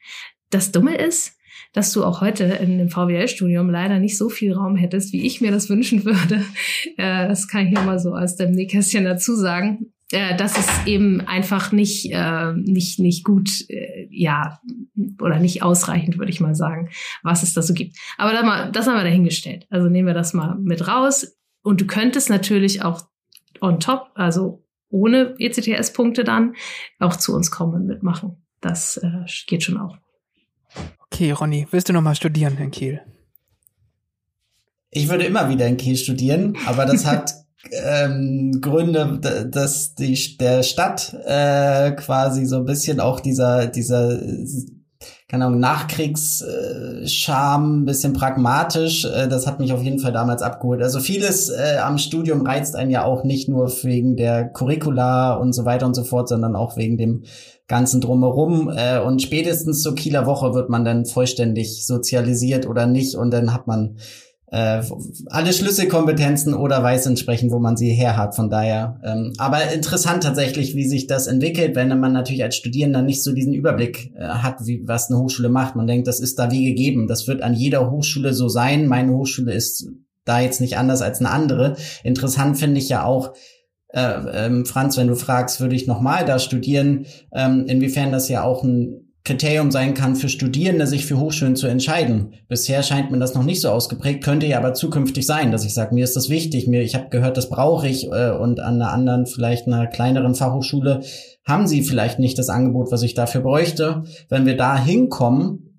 [0.51, 1.37] Das Dumme ist,
[1.75, 5.43] dass du auch heute in dem VWL-Studium leider nicht so viel Raum hättest, wie ich
[5.43, 6.43] mir das wünschen würde.
[6.97, 9.93] Äh, das kann ich hier mal so aus dem Nähkästchen dazu sagen.
[10.13, 14.61] Äh, dass es eben einfach nicht, äh, nicht, nicht gut, äh, ja,
[15.21, 16.91] oder nicht ausreichend, würde ich mal sagen,
[17.23, 17.97] was es da so gibt.
[18.17, 19.67] Aber da mal, das haben wir dahingestellt.
[19.71, 21.37] Also nehmen wir das mal mit raus.
[21.63, 23.03] Und du könntest natürlich auch
[23.61, 26.55] on top, also ohne ECTS-Punkte dann,
[27.01, 28.45] auch zu uns kommen und mitmachen.
[28.61, 29.97] Das äh, geht schon auch.
[31.15, 33.01] Okay, Ronny, willst du noch mal studieren in Kiel?
[34.91, 37.33] Ich würde immer wieder in Kiel studieren, aber das hat
[37.71, 44.19] ähm, Gründe, dass die der Stadt äh, quasi so ein bisschen auch dieser dieser
[45.29, 50.83] keine Ahnung, Nachkriegsscham, bisschen pragmatisch, äh, das hat mich auf jeden Fall damals abgeholt.
[50.83, 55.53] Also vieles äh, am Studium reizt einen ja auch nicht nur wegen der Curricula und
[55.53, 57.23] so weiter und so fort, sondern auch wegen dem
[57.69, 58.71] ganzen Drumherum.
[58.75, 63.53] Äh, und spätestens zur Kieler Woche wird man dann vollständig sozialisiert oder nicht und dann
[63.53, 63.97] hat man
[64.55, 64.83] äh,
[65.27, 68.37] alle Schlüsselkompetenzen oder weiß entsprechend, wo man sie her hat.
[68.37, 73.03] Von daher, ähm, aber interessant tatsächlich, wie sich das entwickelt, wenn man natürlich als Studierender
[73.03, 75.75] nicht so diesen Überblick äh, hat, wie was eine Hochschule macht.
[75.75, 77.09] Man denkt, das ist da wie gegeben.
[77.09, 78.87] Das wird an jeder Hochschule so sein.
[78.87, 79.89] Meine Hochschule ist
[80.25, 81.77] da jetzt nicht anders als eine andere.
[82.03, 83.33] Interessant finde ich ja auch,
[83.95, 88.43] äh, ähm, Franz, wenn du fragst, würde ich nochmal da studieren, ähm, inwiefern das ja
[88.43, 92.35] auch ein Kriterium sein kann für Studierende, sich für Hochschulen zu entscheiden.
[92.47, 95.73] Bisher scheint mir das noch nicht so ausgeprägt, könnte ja aber zukünftig sein, dass ich
[95.73, 98.75] sage, mir ist das wichtig, mir, ich habe gehört, das brauche ich äh, und an
[98.75, 101.01] einer anderen, vielleicht einer kleineren Fachhochschule
[101.47, 104.05] haben sie vielleicht nicht das Angebot, was ich dafür bräuchte.
[104.29, 105.74] Wenn wir da hinkommen,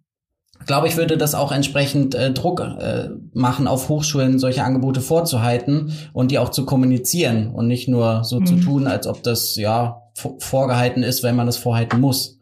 [0.65, 5.93] glaube ich, würde das auch entsprechend äh, Druck äh, machen, auf Hochschulen solche Angebote vorzuhalten
[6.13, 8.45] und die auch zu kommunizieren und nicht nur so mhm.
[8.45, 10.01] zu tun, als ob das ja
[10.39, 12.34] vorgehalten ist, wenn man das vorhalten muss.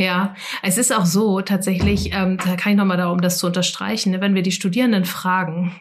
[0.00, 3.46] Ja, es ist auch so tatsächlich, ähm, da kann ich nochmal da, um das zu
[3.46, 5.78] unterstreichen, ne, wenn wir die Studierenden fragen,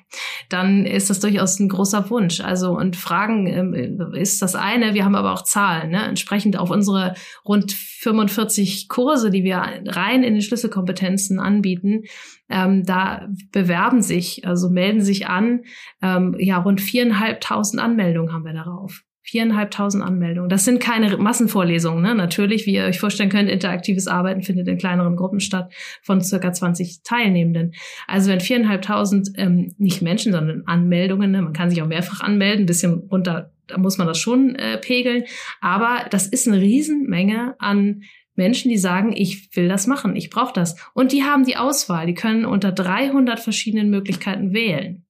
[0.49, 2.41] dann ist das durchaus ein großer Wunsch.
[2.41, 6.03] Also und Fragen ähm, ist das eine, wir haben aber auch Zahlen, ne?
[6.03, 7.13] entsprechend auf unsere
[7.45, 12.03] rund 45 Kurse, die wir rein in den Schlüsselkompetenzen anbieten,
[12.49, 15.61] ähm, da bewerben sich, also melden sich an,
[16.01, 19.01] ähm, ja, rund viereinhalbtausend Anmeldungen haben wir darauf.
[19.21, 20.49] Viereinhalbtausend Anmeldungen.
[20.49, 22.15] Das sind keine Massenvorlesungen, ne?
[22.15, 26.51] Natürlich, wie ihr euch vorstellen könnt, interaktives Arbeiten findet in kleineren Gruppen statt von circa
[26.51, 27.73] 20 Teilnehmenden.
[28.07, 31.41] Also wenn viereinhalbtausend ähm, nicht Menschen, sondern Anmeldungen, ne?
[31.41, 34.77] man kann sich auch mehrfach anmelden, ein bisschen runter, da muss man das schon äh,
[34.77, 35.25] pegeln.
[35.61, 38.03] Aber das ist eine Riesenmenge an
[38.35, 40.75] Menschen, die sagen, ich will das machen, ich brauche das.
[40.93, 45.05] Und die haben die Auswahl, die können unter 300 verschiedenen Möglichkeiten wählen.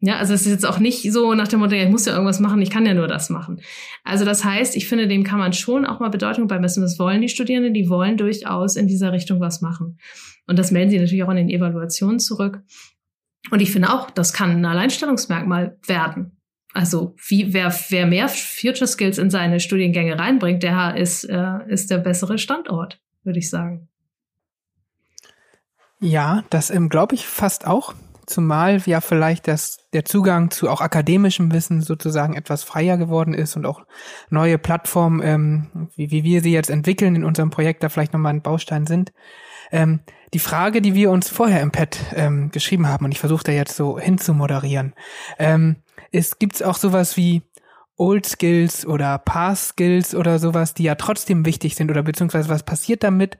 [0.00, 2.38] Ja, also es ist jetzt auch nicht so nach dem Motto, ich muss ja irgendwas
[2.38, 3.62] machen, ich kann ja nur das machen.
[4.04, 6.82] Also das heißt, ich finde, dem kann man schon auch mal Bedeutung beimessen.
[6.82, 9.98] Das wollen die Studierenden, die wollen durchaus in dieser Richtung was machen.
[10.46, 12.62] Und das melden sie natürlich auch in den Evaluationen zurück.
[13.50, 16.36] Und ich finde auch, das kann ein Alleinstellungsmerkmal werden.
[16.74, 21.90] Also wie, wer, wer mehr Future Skills in seine Studiengänge reinbringt, der ist, äh, ist
[21.90, 23.88] der bessere Standort, würde ich sagen.
[26.00, 27.94] Ja, das ähm, glaube ich fast auch
[28.26, 33.56] zumal ja vielleicht das, der Zugang zu auch akademischem Wissen sozusagen etwas freier geworden ist
[33.56, 33.82] und auch
[34.30, 38.34] neue Plattformen, ähm, wie, wie wir sie jetzt entwickeln in unserem Projekt, da vielleicht nochmal
[38.34, 39.12] ein Baustein sind.
[39.70, 40.00] Ähm,
[40.34, 43.52] die Frage, die wir uns vorher im Pad ähm, geschrieben haben, und ich versuche da
[43.52, 44.94] jetzt so hinzumoderieren,
[45.38, 45.76] ähm,
[46.10, 47.42] ist, gibt es auch sowas wie
[47.96, 52.62] Old Skills oder Past Skills oder sowas, die ja trotzdem wichtig sind oder beziehungsweise was
[52.62, 53.38] passiert damit,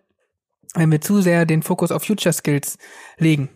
[0.74, 2.78] wenn wir zu sehr den Fokus auf Future Skills
[3.18, 3.50] legen?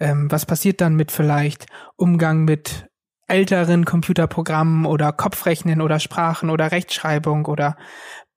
[0.00, 2.88] Ähm, was passiert dann mit vielleicht Umgang mit
[3.26, 7.76] älteren Computerprogrammen oder Kopfrechnen oder Sprachen oder Rechtschreibung oder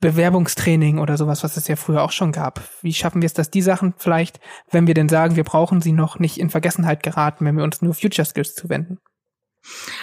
[0.02, 2.62] Bewerbungstraining oder sowas, was es ja früher auch schon gab.
[2.82, 5.94] Wie schaffen wir es, dass die Sachen vielleicht, wenn wir denn sagen, wir brauchen sie
[5.94, 8.98] noch nicht in Vergessenheit geraten, wenn wir uns nur Future Skills zuwenden?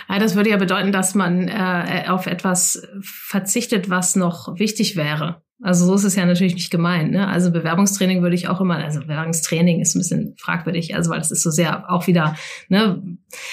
[0.09, 5.42] Ja, das würde ja bedeuten, dass man äh, auf etwas verzichtet, was noch wichtig wäre.
[5.61, 7.11] Also so ist es ja natürlich nicht gemeint.
[7.11, 7.27] Ne?
[7.27, 11.33] Also Bewerbungstraining würde ich auch immer, also Bewerbungstraining ist ein bisschen fragwürdig, also weil das
[11.33, 12.37] ist so sehr auch wieder
[12.68, 13.03] ne,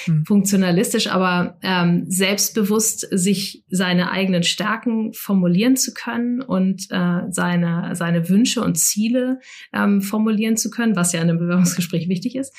[0.04, 0.24] hm.
[0.24, 8.30] funktionalistisch, aber ähm, selbstbewusst sich seine eigenen Stärken formulieren zu können und äh, seine, seine
[8.30, 9.40] Wünsche und Ziele
[9.74, 12.54] ähm, formulieren zu können, was ja in einem Bewerbungsgespräch wichtig ist,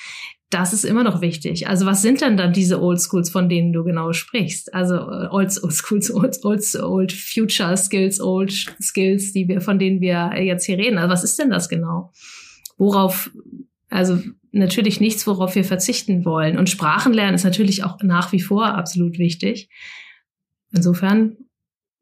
[0.50, 1.68] das ist immer noch wichtig.
[1.68, 4.72] Also was sind denn dann diese Old Schools, von denen du genau sprichst?
[4.72, 9.78] Also äh, Old, old Schools, old, old, old Future Skills, Old Skills, die wir, von
[9.78, 10.98] denen wir jetzt hier reden.
[10.98, 12.12] Also was ist denn das genau?
[12.78, 13.30] Worauf,
[13.88, 14.20] also
[14.52, 16.58] natürlich nichts, worauf wir verzichten wollen.
[16.58, 19.68] Und Sprachenlernen ist natürlich auch nach wie vor absolut wichtig.
[20.72, 21.36] Insofern,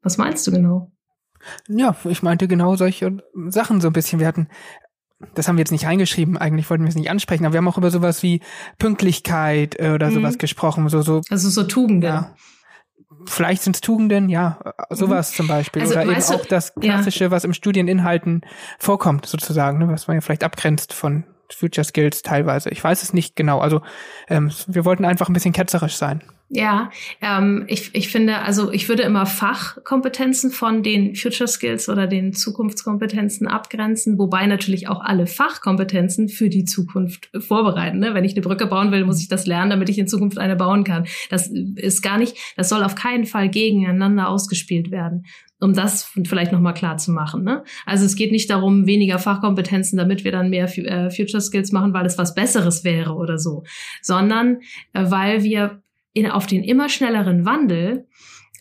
[0.01, 0.91] was meinst du genau?
[1.67, 4.19] Ja, ich meinte genau solche Sachen so ein bisschen.
[4.19, 4.47] Wir hatten,
[5.33, 7.67] das haben wir jetzt nicht reingeschrieben, eigentlich wollten wir es nicht ansprechen, aber wir haben
[7.67, 8.41] auch über sowas wie
[8.79, 10.15] Pünktlichkeit äh, oder mhm.
[10.15, 10.87] sowas gesprochen.
[10.89, 12.09] So, so, also so Tugenden.
[12.09, 12.35] Ja.
[13.27, 15.35] Vielleicht sind es Tugenden, ja, sowas mhm.
[15.35, 15.81] zum Beispiel.
[15.81, 17.31] Also, oder eben du, auch das Klassische, ja.
[17.31, 18.41] was im Studieninhalten
[18.77, 21.23] vorkommt, sozusagen, ne, was man ja vielleicht abgrenzt von
[21.53, 22.69] Future Skills teilweise.
[22.69, 23.59] Ich weiß es nicht genau.
[23.59, 23.81] Also
[24.27, 26.23] ähm, wir wollten einfach ein bisschen ketzerisch sein.
[26.49, 32.05] Ja, ähm, ich, ich finde, also ich würde immer Fachkompetenzen von den Future Skills oder
[32.05, 37.97] den Zukunftskompetenzen abgrenzen, wobei natürlich auch alle Fachkompetenzen für die Zukunft vorbereiten.
[37.97, 38.13] Ne?
[38.13, 40.55] Wenn ich eine Brücke bauen will, muss ich das lernen, damit ich in Zukunft eine
[40.55, 41.07] bauen kann.
[41.31, 45.25] Das ist gar nicht, das soll auf keinen Fall gegeneinander ausgespielt werden
[45.61, 47.43] um das vielleicht nochmal klar zu machen.
[47.43, 47.63] Ne?
[47.85, 51.93] Also es geht nicht darum, weniger Fachkompetenzen, damit wir dann mehr äh, Future Skills machen,
[51.93, 53.63] weil es was Besseres wäre oder so,
[54.01, 54.59] sondern
[54.93, 55.81] äh, weil wir
[56.15, 58.07] in, auf den immer schnelleren Wandel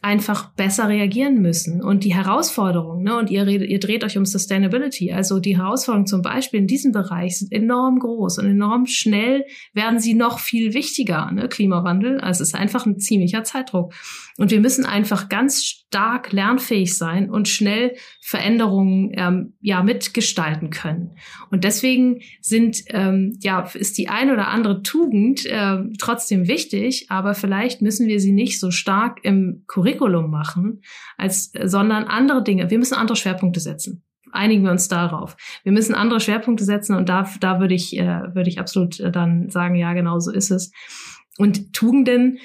[0.03, 1.83] einfach besser reagieren müssen.
[1.83, 6.07] Und die Herausforderungen, ne, und ihr, redet, ihr dreht euch um Sustainability, also die Herausforderungen
[6.07, 10.75] zum Beispiel in diesem Bereich sind enorm groß und enorm schnell werden sie noch viel
[10.75, 12.21] wichtiger, ne, Klimawandel.
[12.21, 13.95] Also es ist einfach ein ziemlicher Zeitdruck.
[14.37, 21.17] Und wir müssen einfach ganz stark lernfähig sein und schnell Veränderungen ähm, ja mitgestalten können.
[21.51, 27.35] Und deswegen sind ähm, ja ist die ein oder andere Tugend äh, trotzdem wichtig, aber
[27.35, 30.83] vielleicht müssen wir sie nicht so stark im Curriculum machen,
[31.17, 32.71] als sondern andere Dinge.
[32.71, 34.03] Wir müssen andere Schwerpunkte setzen
[34.35, 35.37] einigen wir uns darauf.
[35.63, 39.13] Wir müssen andere Schwerpunkte setzen und da, da würde ich, äh, würde ich absolut äh,
[39.13, 40.73] dann sagen, ja, genau so ist es.
[41.39, 42.39] Und Tugenden,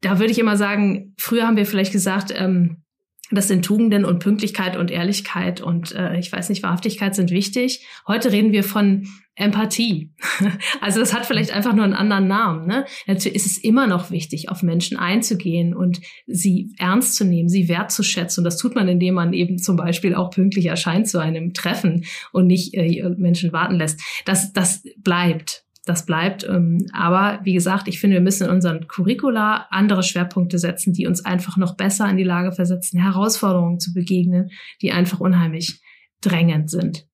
[0.00, 2.82] da würde ich immer sagen, früher haben wir vielleicht gesagt, ähm,
[3.30, 7.86] das sind Tugenden und Pünktlichkeit und Ehrlichkeit und äh, ich weiß nicht, Wahrhaftigkeit sind wichtig.
[8.08, 10.12] Heute reden wir von Empathie.
[10.80, 12.66] Also das hat vielleicht einfach nur einen anderen Namen.
[12.66, 12.86] Ne?
[13.06, 17.68] Natürlich ist es immer noch wichtig, auf Menschen einzugehen und sie ernst zu nehmen, sie
[17.68, 18.40] wertzuschätzen.
[18.40, 22.04] Und das tut man, indem man eben zum Beispiel auch pünktlich erscheint zu einem Treffen
[22.32, 24.00] und nicht äh, Menschen warten lässt.
[24.24, 26.44] Das, das bleibt das bleibt.
[26.44, 31.06] Ähm, aber wie gesagt, ich finde, wir müssen in unseren Curricula andere Schwerpunkte setzen, die
[31.06, 34.50] uns einfach noch besser in die Lage versetzen, Herausforderungen zu begegnen,
[34.82, 35.80] die einfach unheimlich
[36.20, 37.06] drängend sind.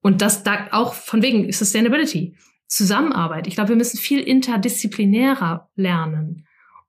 [0.00, 2.36] Und das da auch von wegen Sustainability,
[2.68, 3.46] Zusammenarbeit.
[3.46, 6.45] Ich glaube, wir müssen viel interdisziplinärer lernen.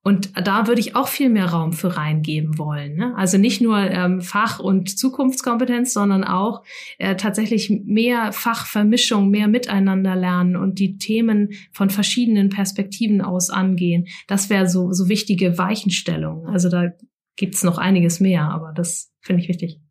[0.07, 2.95] Und da würde ich auch viel mehr Raum für reingeben wollen.
[2.95, 3.13] Ne?
[3.17, 6.63] Also nicht nur ähm, Fach- und Zukunftskompetenz, sondern auch
[6.97, 14.07] äh, tatsächlich mehr Fachvermischung, mehr Miteinander lernen und die Themen von verschiedenen Perspektiven aus angehen.
[14.27, 16.47] Das wäre so, so wichtige Weichenstellung.
[16.47, 16.93] Also da
[17.35, 19.81] gibt's noch einiges mehr, aber das finde ich wichtig.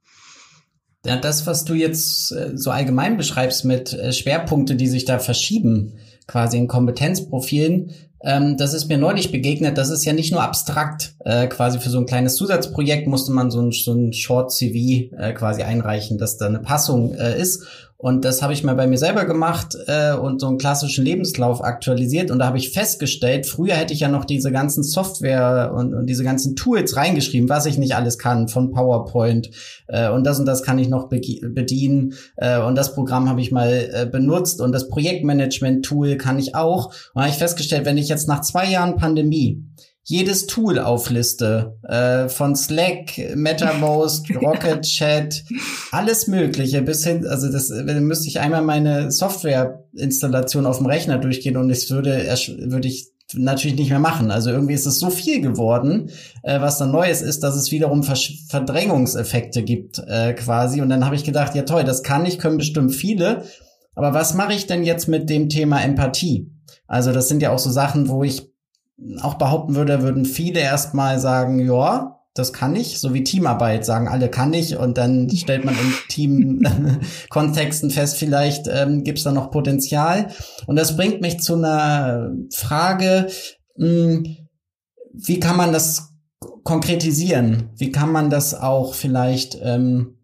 [1.05, 5.19] Ja, das, was du jetzt äh, so allgemein beschreibst mit äh, Schwerpunkte, die sich da
[5.19, 7.93] verschieben, quasi in Kompetenzprofilen,
[8.25, 9.79] ähm, das ist mir neulich begegnet.
[9.79, 11.15] Das ist ja nicht nur abstrakt.
[11.25, 15.15] Äh, quasi für so ein kleines Zusatzprojekt musste man so ein, so ein Short CV
[15.17, 17.67] äh, quasi einreichen, dass da eine Passung äh, ist.
[17.99, 21.65] Und das habe ich mal bei mir selber gemacht äh, und so einen klassischen Lebenslauf
[21.65, 22.31] aktualisiert.
[22.31, 26.07] Und da habe ich festgestellt, früher hätte ich ja noch diese ganzen Software und, und
[26.07, 29.51] diese ganzen Tools reingeschrieben, was ich nicht alles kann, von PowerPoint
[29.89, 32.15] äh, und das und das kann ich noch be bedienen.
[32.37, 36.93] Äh, und das Programm habe ich mal äh, benutzt und das Projektmanagement-Tool kann ich auch.
[37.15, 39.66] Und habe ich festgestellt, wenn ich jetzt nach zwei Jahren Pandemie
[40.09, 45.43] jedes Tool aufliste, äh, von Slack, MetaMost, Rocket Chat,
[45.91, 51.57] alles Mögliche bis hin, also das müsste ich einmal meine Software-Installation auf dem Rechner durchgehen
[51.57, 52.25] und es würde,
[52.69, 54.31] würde ich natürlich nicht mehr machen.
[54.31, 56.11] Also irgendwie ist es so viel geworden,
[56.45, 60.81] äh, was dann Neues ist, dass es wiederum Versch Verdrängungseffekte gibt äh, quasi.
[60.81, 63.43] Und dann habe ich gedacht, ja toll, das kann ich, können bestimmt viele.
[63.97, 66.53] Aber was mache ich denn jetzt mit dem Thema Empathie?
[66.87, 68.53] Also das sind ja auch so Sachen, wo ich
[69.21, 74.09] auch behaupten würde, würden viele erstmal sagen, ja, das kann ich, so wie Teamarbeit sagen
[74.09, 79.33] alle kann ich und dann stellt man in Teamkontexten fest, vielleicht ähm, gibt es da
[79.33, 80.29] noch Potenzial.
[80.67, 83.29] Und das bringt mich zu einer Frage,
[83.77, 84.37] mh, hm,
[85.13, 86.13] wie kann man das
[86.63, 87.71] konkretisieren?
[87.77, 90.16] Wie kann man das auch vielleicht ähm,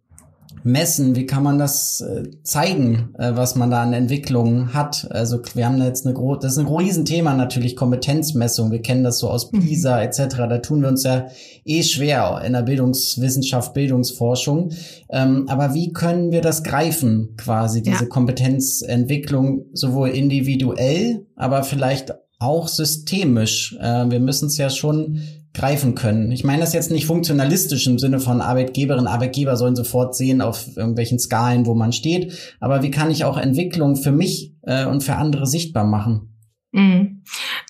[0.65, 1.17] messen?
[1.17, 5.09] Wie kann man das äh, zeigen, äh, was man da an Entwicklungen hat?
[5.11, 8.71] Also wir haben da jetzt eine große, das ist ein Riesenthema natürlich, Kompetenzmessung.
[8.71, 9.61] Wir kennen das so aus mhm.
[9.61, 10.37] PISA etc.
[10.37, 11.27] Da tun wir uns ja
[11.65, 14.73] eh schwer in der Bildungswissenschaft, Bildungsforschung.
[15.11, 18.09] Ähm, aber wie können wir das greifen, quasi, diese ja.
[18.09, 23.77] Kompetenzentwicklung, sowohl individuell, aber vielleicht auch systemisch.
[23.81, 25.23] Äh, wir müssen es ja schon
[25.55, 26.33] greifen können.
[26.33, 30.77] Ich meine das jetzt nicht funktionalistisch im Sinne von Arbeitgeberinnen, Arbeitgeber sollen sofort sehen auf
[30.77, 35.03] irgendwelchen Skalen, wo man steht, aber wie kann ich auch Entwicklung für mich äh, und
[35.03, 36.33] für andere sichtbar machen?
[36.73, 37.23] Mhm.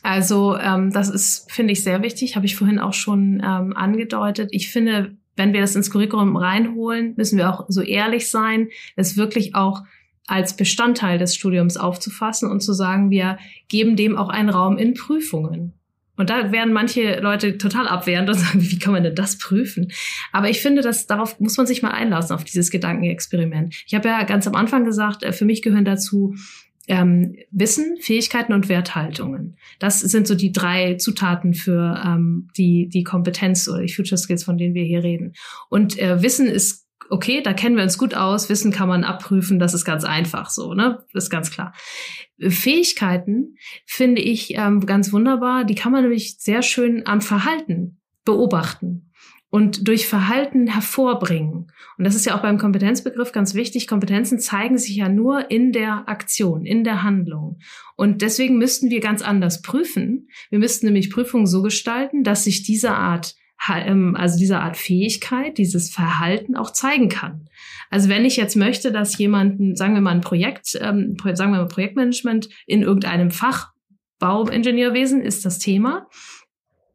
[0.03, 4.49] Also ähm, das ist, finde ich, sehr wichtig, habe ich vorhin auch schon ähm, angedeutet.
[4.53, 9.17] Ich finde, wenn wir das ins Curriculum reinholen, müssen wir auch so ehrlich sein, es
[9.17, 9.83] wirklich auch
[10.27, 14.95] als Bestandteil des Studiums aufzufassen und zu sagen, wir geben dem auch einen Raum in
[14.95, 15.75] Prüfungen.
[16.17, 19.93] Und da werden manche Leute total abwehrend und sagen, wie kann man denn das prüfen?
[20.33, 23.75] Aber ich finde, dass darauf muss man sich mal einlassen, auf dieses Gedankenexperiment.
[23.87, 26.35] Ich habe ja ganz am Anfang gesagt, äh, für mich gehören dazu
[26.89, 29.57] ähm, Wissen, Fähigkeiten und Werthaltungen.
[29.79, 34.45] Das sind so die drei Zutaten für ähm, die, die Kompetenz oder die Future Skills,
[34.45, 35.35] von denen wir hier reden.
[35.69, 39.59] Und äh, Wissen ist okay, da kennen wir uns gut aus, Wissen kann man abprüfen,
[39.59, 41.05] das ist ganz einfach so, ne?
[41.13, 41.75] Das ist ganz klar.
[42.41, 49.13] Fähigkeiten finde ich ähm, ganz wunderbar, die kann man nämlich sehr schön am Verhalten beobachten
[49.53, 51.71] und durch Verhalten hervorbringen.
[51.99, 53.87] Und das ist ja auch beim Kompetenzbegriff ganz wichtig.
[53.87, 57.59] Kompetenzen zeigen sich ja nur in der Aktion, in der Handlung.
[57.95, 60.29] Und deswegen müssten wir ganz anders prüfen.
[60.49, 63.35] Wir müssten nämlich Prüfungen so gestalten, dass sich diese Art
[63.67, 67.49] also diese Art Fähigkeit, dieses Verhalten auch zeigen kann.
[67.91, 71.59] Also wenn ich jetzt möchte, dass jemanden, sagen wir mal ein Projekt, ähm, sagen wir
[71.59, 73.73] mal Projektmanagement in irgendeinem Fach,
[74.19, 76.07] Bauingenieurwesen ist das Thema,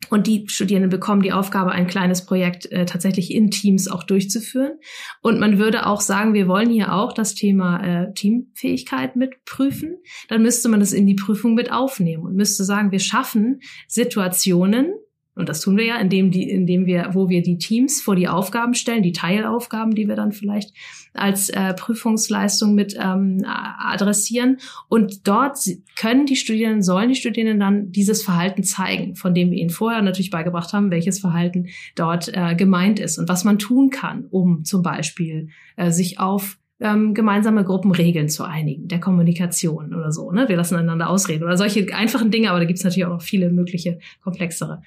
[0.10, 4.80] und die Studierenden bekommen die Aufgabe, ein kleines Projekt äh, tatsächlich in Teams auch durchzuführen.
[5.22, 9.98] Und man würde auch sagen, wir wollen hier auch das Thema äh, Teamfähigkeit mit prüfen.
[10.30, 14.94] Dann müsste man das in die Prüfung mit aufnehmen und müsste sagen, wir schaffen Situationen,
[15.38, 18.28] und das tun wir ja, indem, die, indem wir, wo wir die Teams vor die
[18.28, 20.74] Aufgaben stellen, die Teilaufgaben, die wir dann vielleicht
[21.14, 24.58] als äh, Prüfungsleistung mit ähm, adressieren.
[24.90, 25.60] Und dort
[25.96, 30.02] können die Studierenden, sollen die Studierenden dann dieses Verhalten zeigen, von dem wir ihnen vorher
[30.02, 34.64] natürlich beigebracht haben, welches Verhalten dort äh, gemeint ist und was man tun kann, um
[34.64, 40.32] zum Beispiel äh, sich auf ähm, gemeinsame Gruppenregeln zu einigen, der Kommunikation oder so.
[40.32, 40.48] Ne?
[40.48, 43.22] Wir lassen einander ausreden oder solche einfachen Dinge, aber da gibt es natürlich auch noch
[43.22, 44.84] viele mögliche komplexere.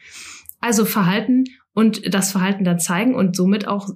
[0.60, 3.88] Also Verhalten und das Verhalten dann zeigen und somit auch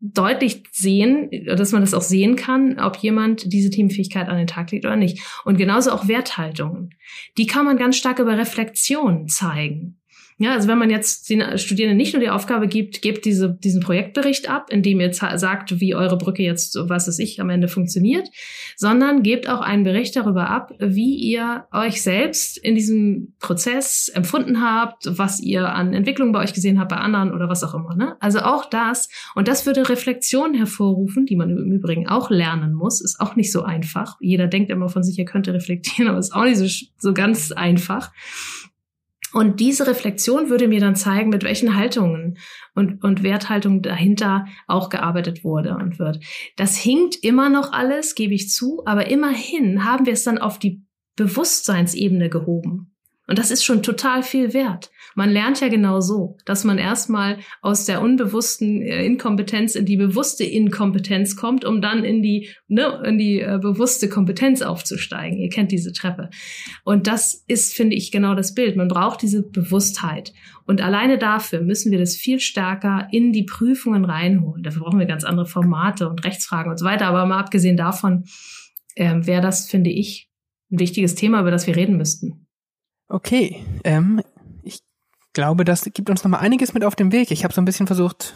[0.00, 4.70] deutlich sehen, dass man das auch sehen kann, ob jemand diese Teamfähigkeit an den Tag
[4.70, 5.20] legt oder nicht.
[5.44, 6.90] Und genauso auch Werthaltungen.
[7.38, 9.98] Die kann man ganz stark über Reflexion zeigen.
[10.38, 13.80] Ja, also wenn man jetzt den Studierenden nicht nur die Aufgabe gibt, gebt diese, diesen
[13.80, 17.68] Projektbericht ab, in dem ihr sagt, wie eure Brücke jetzt, was es ich, am Ende
[17.68, 18.28] funktioniert,
[18.76, 24.60] sondern gebt auch einen Bericht darüber ab, wie ihr euch selbst in diesem Prozess empfunden
[24.60, 27.96] habt, was ihr an Entwicklungen bei euch gesehen habt, bei anderen oder was auch immer.
[27.96, 28.16] Ne?
[28.20, 33.00] Also auch das, und das würde Reflexion hervorrufen, die man im Übrigen auch lernen muss,
[33.00, 34.16] ist auch nicht so einfach.
[34.20, 36.66] Jeder denkt immer von sich, er könnte reflektieren, aber ist auch nicht so,
[36.98, 38.12] so ganz einfach.
[39.32, 42.38] Und diese Reflexion würde mir dann zeigen, mit welchen Haltungen
[42.74, 46.20] und, und Werthaltungen dahinter auch gearbeitet wurde und wird.
[46.56, 50.58] Das hinkt immer noch alles, gebe ich zu, aber immerhin haben wir es dann auf
[50.58, 50.82] die
[51.16, 52.95] Bewusstseinsebene gehoben.
[53.26, 54.90] Und das ist schon total viel wert.
[55.16, 59.96] Man lernt ja genau so, dass man erstmal aus der unbewussten äh, Inkompetenz in die
[59.96, 65.38] bewusste Inkompetenz kommt, um dann in die, ne, in die äh, bewusste Kompetenz aufzusteigen.
[65.38, 66.30] Ihr kennt diese Treppe.
[66.84, 68.76] Und das ist, finde ich, genau das Bild.
[68.76, 70.32] Man braucht diese Bewusstheit.
[70.66, 74.62] Und alleine dafür müssen wir das viel stärker in die Prüfungen reinholen.
[74.62, 77.06] Dafür brauchen wir ganz andere Formate und Rechtsfragen und so weiter.
[77.06, 78.24] Aber mal abgesehen davon
[78.94, 80.28] äh, wäre das, finde ich,
[80.70, 82.45] ein wichtiges Thema, über das wir reden müssten.
[83.08, 84.20] Okay, ähm,
[84.62, 84.80] ich
[85.32, 87.30] glaube, das gibt uns noch mal einiges mit auf dem Weg.
[87.30, 88.34] Ich habe so ein bisschen versucht,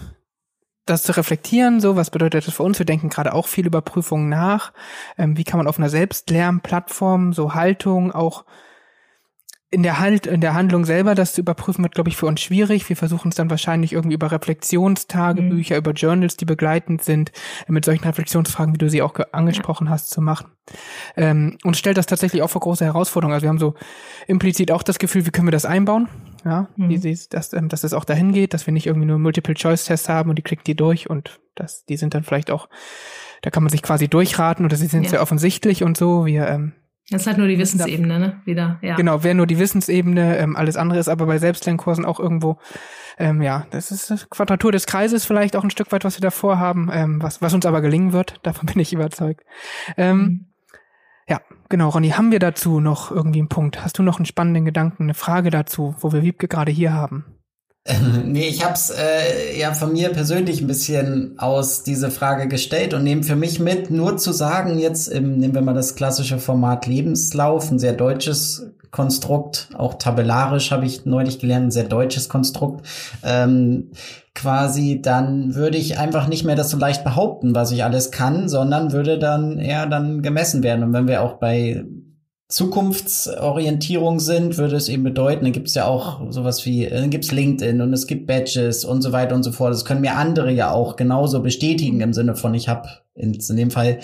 [0.87, 2.79] das zu reflektieren, so was bedeutet das für uns?
[2.79, 4.73] Wir denken gerade auch viel über Prüfungen nach.
[5.19, 8.45] Ähm, wie kann man auf einer Selbstlernplattform so Haltung auch
[9.73, 12.41] in der halt in der Handlung selber das zu überprüfen wird, glaube ich, für uns
[12.41, 12.89] schwierig.
[12.89, 15.79] Wir versuchen es dann wahrscheinlich irgendwie über Reflexionstagebücher, mhm.
[15.79, 17.31] über Journals, die begleitend sind,
[17.69, 20.49] mit solchen Reflexionsfragen, wie du sie auch angesprochen hast, zu machen.
[21.17, 23.35] Ähm, und stellt das tatsächlich auch vor große Herausforderungen.
[23.35, 23.75] Also wir haben so
[24.27, 26.09] implizit auch das Gefühl, wie können wir das einbauen?
[26.45, 26.89] Ja, mhm.
[26.89, 30.31] wie, dass, ähm, dass es auch dahin geht, dass wir nicht irgendwie nur Multiple-Choice-Tests haben
[30.31, 32.69] und die klicken die durch und das, die sind dann vielleicht auch,
[33.43, 35.11] da kann man sich quasi durchraten oder sie sind ja.
[35.11, 36.27] sehr offensichtlich und so.
[36.27, 36.73] Wir ähm,
[37.11, 38.41] das ist halt nur die Wissensebene, ne?
[38.45, 38.95] Wieder, ja.
[38.95, 42.59] Genau, wäre nur die Wissensebene, ähm, alles andere ist aber bei Selbstlernkursen auch irgendwo,
[43.19, 46.23] ähm, ja, das ist das Quadratur des Kreises vielleicht auch ein Stück weit, was wir
[46.23, 49.45] davor haben, ähm, was, was uns aber gelingen wird, davon bin ich überzeugt.
[49.97, 50.47] Ähm, mhm.
[51.29, 53.85] Ja, genau, Ronny, haben wir dazu noch irgendwie einen Punkt?
[53.85, 57.25] Hast du noch einen spannenden Gedanken, eine Frage dazu, wo wir Wiebke gerade hier haben?
[58.25, 63.05] nee, ich hab's äh, ja von mir persönlich ein bisschen aus diese Frage gestellt und
[63.05, 66.87] nehme für mich mit, nur zu sagen, jetzt im, nehmen wir mal das klassische Format
[66.87, 72.87] Lebenslauf, ein sehr deutsches Konstrukt, auch tabellarisch habe ich neulich gelernt, ein sehr deutsches Konstrukt,
[73.23, 73.91] ähm,
[74.35, 78.49] quasi, dann würde ich einfach nicht mehr das so leicht behaupten, was ich alles kann,
[78.49, 80.85] sondern würde dann eher dann gemessen werden.
[80.85, 81.85] Und wenn wir auch bei
[82.51, 87.25] Zukunftsorientierung sind, würde es eben bedeuten, dann gibt es ja auch sowas wie, dann gibt
[87.25, 89.73] es LinkedIn und es gibt Badges und so weiter und so fort.
[89.73, 93.57] Das können mir andere ja auch genauso bestätigen im Sinne von, ich habe in, in
[93.57, 94.01] dem Fall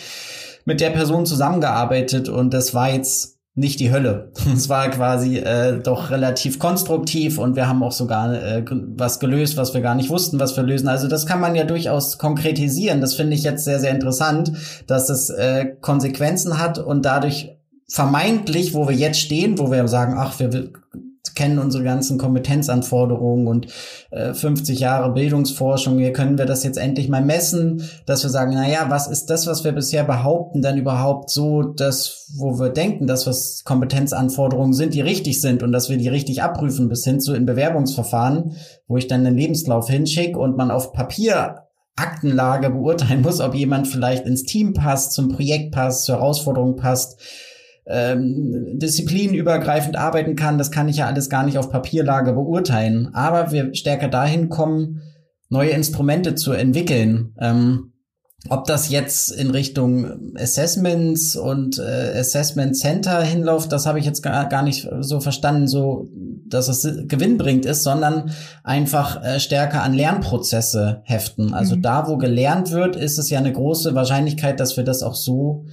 [0.64, 4.30] mit der Person zusammengearbeitet und das war jetzt nicht die Hölle.
[4.54, 9.56] Es war quasi äh, doch relativ konstruktiv und wir haben auch sogar äh, was gelöst,
[9.56, 10.86] was wir gar nicht wussten, was wir lösen.
[10.86, 13.00] Also das kann man ja durchaus konkretisieren.
[13.00, 14.52] Das finde ich jetzt sehr, sehr interessant,
[14.86, 17.55] dass es äh, Konsequenzen hat und dadurch
[17.88, 20.72] vermeintlich, wo wir jetzt stehen, wo wir sagen, ach, wir
[21.36, 23.66] kennen unsere ganzen Kompetenzanforderungen und
[24.10, 28.52] äh, 50 Jahre Bildungsforschung, hier können wir das jetzt endlich mal messen, dass wir sagen,
[28.54, 32.70] na ja, was ist das, was wir bisher behaupten, denn überhaupt so, dass, wo wir
[32.70, 37.04] denken, dass was Kompetenzanforderungen sind, die richtig sind und dass wir die richtig abprüfen, bis
[37.04, 38.56] hin zu in Bewerbungsverfahren,
[38.88, 41.62] wo ich dann den Lebenslauf hinschicke und man auf Papier
[41.98, 47.18] Aktenlage beurteilen muss, ob jemand vielleicht ins Team passt, zum Projekt passt, zur Herausforderung passt
[47.86, 53.14] ähm, disziplinübergreifend arbeiten kann, das kann ich ja alles gar nicht auf Papierlage beurteilen.
[53.14, 55.02] Aber wir stärker dahin kommen,
[55.48, 57.34] neue Instrumente zu entwickeln.
[57.40, 57.92] Ähm,
[58.48, 64.22] ob das jetzt in Richtung Assessments und äh, Assessment Center hinläuft, das habe ich jetzt
[64.22, 66.08] gar, gar nicht so verstanden, so
[66.48, 68.30] dass es gewinnbringend ist, sondern
[68.62, 71.54] einfach äh, stärker an Lernprozesse heften.
[71.54, 71.82] Also mhm.
[71.82, 75.64] da, wo gelernt wird, ist es ja eine große Wahrscheinlichkeit, dass wir das auch so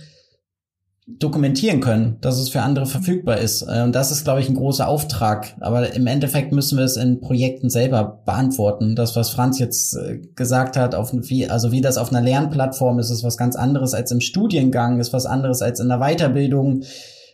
[1.06, 3.64] dokumentieren können, dass es für andere verfügbar ist.
[3.64, 5.56] Und das ist, glaube ich, ein großer Auftrag.
[5.60, 8.96] Aber im Endeffekt müssen wir es in Projekten selber beantworten.
[8.96, 13.00] Das, was Franz jetzt äh, gesagt hat, auf wie, also wie das auf einer Lernplattform
[13.00, 16.84] ist, ist was ganz anderes als im Studiengang, ist was anderes als in der Weiterbildung,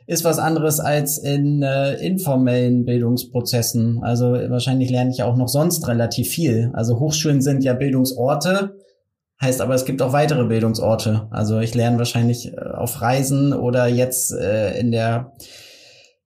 [0.07, 3.99] ist was anderes als in äh, informellen Bildungsprozessen.
[4.01, 6.71] Also wahrscheinlich lerne ich auch noch sonst relativ viel.
[6.73, 8.78] Also Hochschulen sind ja Bildungsorte
[9.41, 11.27] Heißt aber, es gibt auch weitere Bildungsorte.
[11.31, 15.33] Also ich lerne wahrscheinlich äh, auf Reisen oder jetzt äh, in der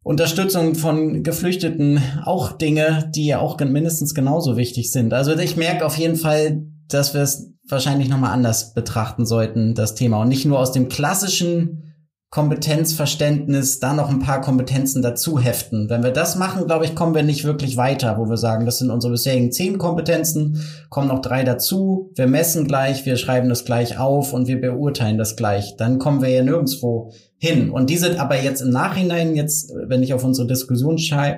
[0.01, 5.13] Unterstützung von Geflüchteten auch Dinge, die ja auch mindestens genauso wichtig sind.
[5.13, 9.95] Also ich merke auf jeden Fall, dass wir es wahrscheinlich nochmal anders betrachten sollten, das
[9.95, 10.21] Thema.
[10.21, 11.92] Und nicht nur aus dem klassischen
[12.33, 15.87] Kompetenzverständnis da noch ein paar Kompetenzen dazu heften.
[15.91, 18.79] Wenn wir das machen, glaube ich, kommen wir nicht wirklich weiter, wo wir sagen, das
[18.79, 20.59] sind unsere bisherigen zehn Kompetenzen,
[20.89, 25.19] kommen noch drei dazu, wir messen gleich, wir schreiben das gleich auf und wir beurteilen
[25.19, 25.75] das gleich.
[25.77, 27.69] Dann kommen wir ja nirgendwo hin.
[27.69, 31.35] Und die sind aber jetzt im Nachhinein, jetzt, wenn ich auf unsere Diskussion scha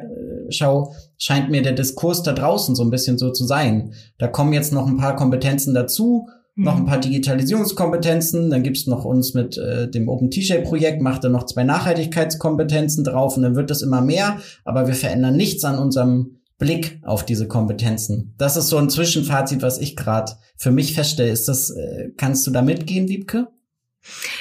[0.47, 3.91] schaue, scheint mir der Diskurs da draußen so ein bisschen so zu sein.
[4.17, 6.85] Da kommen jetzt noch ein paar Kompetenzen dazu, noch ein mhm.
[6.87, 11.63] paar Digitalisierungskompetenzen, dann gibt's noch uns mit äh, dem Open T-Shape-Projekt, macht er noch zwei
[11.63, 16.99] Nachhaltigkeitskompetenzen drauf und dann wird das immer mehr, aber wir verändern nichts an unserem Blick
[17.03, 18.33] auf diese Kompetenzen.
[18.37, 21.29] Das ist so ein Zwischenfazit, was ich gerade für mich feststelle.
[21.29, 23.49] Ist das, äh, kannst du da mitgehen, Wiebke?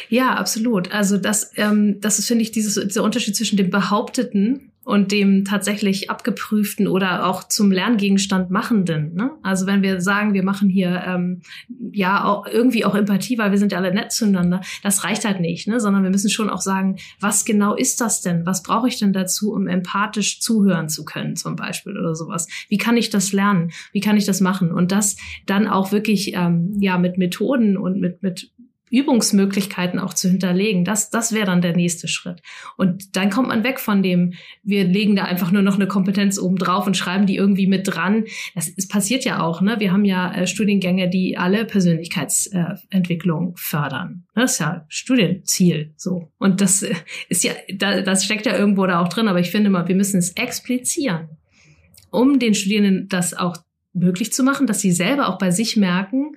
[0.08, 0.92] Ja, absolut.
[0.92, 5.44] Also das, ähm, das ist, finde ich, dieses, dieser Unterschied zwischen dem Behaupteten und dem
[5.44, 9.14] tatsächlich abgeprüften oder auch zum Lerngegenstand machenden.
[9.14, 9.30] Ne?
[9.42, 11.40] Also wenn wir sagen, wir machen hier ähm,
[11.92, 15.40] ja auch irgendwie auch Empathie, weil wir sind ja alle nett zueinander, das reicht halt
[15.40, 15.80] nicht, ne?
[15.80, 18.46] sondern wir müssen schon auch sagen, was genau ist das denn?
[18.46, 22.46] Was brauche ich denn dazu, um empathisch zuhören zu können, zum Beispiel oder sowas?
[22.68, 23.72] Wie kann ich das lernen?
[23.92, 24.72] Wie kann ich das machen?
[24.72, 25.16] Und das
[25.46, 28.50] dann auch wirklich ähm, ja mit Methoden und mit mit
[28.94, 30.84] Übungsmöglichkeiten auch zu hinterlegen.
[30.84, 32.40] Das, das wäre dann der nächste Schritt.
[32.76, 36.38] Und dann kommt man weg von dem, wir legen da einfach nur noch eine Kompetenz
[36.38, 38.24] oben drauf und schreiben die irgendwie mit dran.
[38.54, 39.60] Das, das passiert ja auch.
[39.60, 39.76] Ne?
[39.80, 44.24] Wir haben ja äh, Studiengänge, die alle Persönlichkeitsentwicklung äh, fördern.
[44.34, 45.92] Das ist ja Studienziel.
[45.96, 46.30] So.
[46.38, 46.94] Und das äh,
[47.28, 49.28] ist ja, da, das steckt ja irgendwo da auch drin.
[49.28, 51.28] Aber ich finde mal, wir müssen es explizieren,
[52.10, 53.56] um den Studierenden das auch
[53.92, 56.36] möglich zu machen, dass sie selber auch bei sich merken,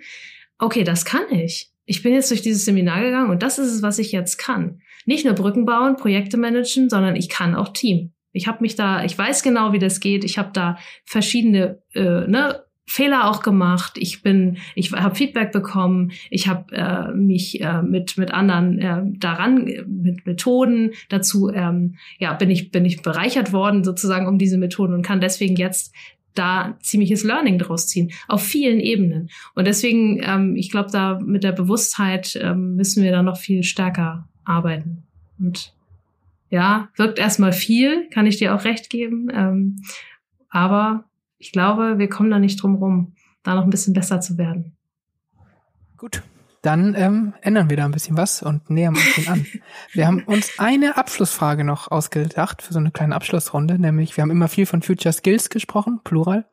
[0.59, 3.81] okay, das kann ich ich bin jetzt durch dieses Seminar gegangen und das ist es,
[3.81, 4.81] was ich jetzt kann.
[5.05, 8.11] Nicht nur Brücken bauen, Projekte managen, sondern ich kann auch Team.
[8.33, 10.25] Ich habe mich da, ich weiß genau, wie das geht.
[10.25, 13.97] Ich habe da verschiedene äh, ne, Fehler auch gemacht.
[13.97, 16.11] Ich bin, ich habe Feedback bekommen.
[16.29, 22.33] Ich habe äh, mich äh, mit mit anderen äh, daran mit Methoden dazu ähm, ja
[22.33, 25.93] bin ich bin ich bereichert worden sozusagen um diese Methoden und kann deswegen jetzt
[26.37, 29.29] da ziemliches Learning draus ziehen, auf vielen Ebenen.
[29.55, 33.63] Und deswegen, ähm, ich glaube, da mit der Bewusstheit ähm, müssen wir da noch viel
[33.63, 35.03] stärker arbeiten.
[35.39, 35.73] Und
[36.49, 39.27] ja, wirkt erstmal viel, kann ich dir auch recht geben.
[39.33, 39.81] Ähm,
[40.49, 41.03] aber
[41.37, 43.13] ich glaube, wir kommen da nicht drum rum,
[43.43, 44.75] da noch ein bisschen besser zu werden.
[45.97, 46.23] Gut.
[46.61, 49.45] Dann ähm, ändern wir da ein bisschen was und nähern uns den an.
[49.93, 54.31] Wir haben uns eine Abschlussfrage noch ausgedacht für so eine kleine Abschlussrunde, nämlich wir haben
[54.31, 56.45] immer viel von Future Skills gesprochen, Plural.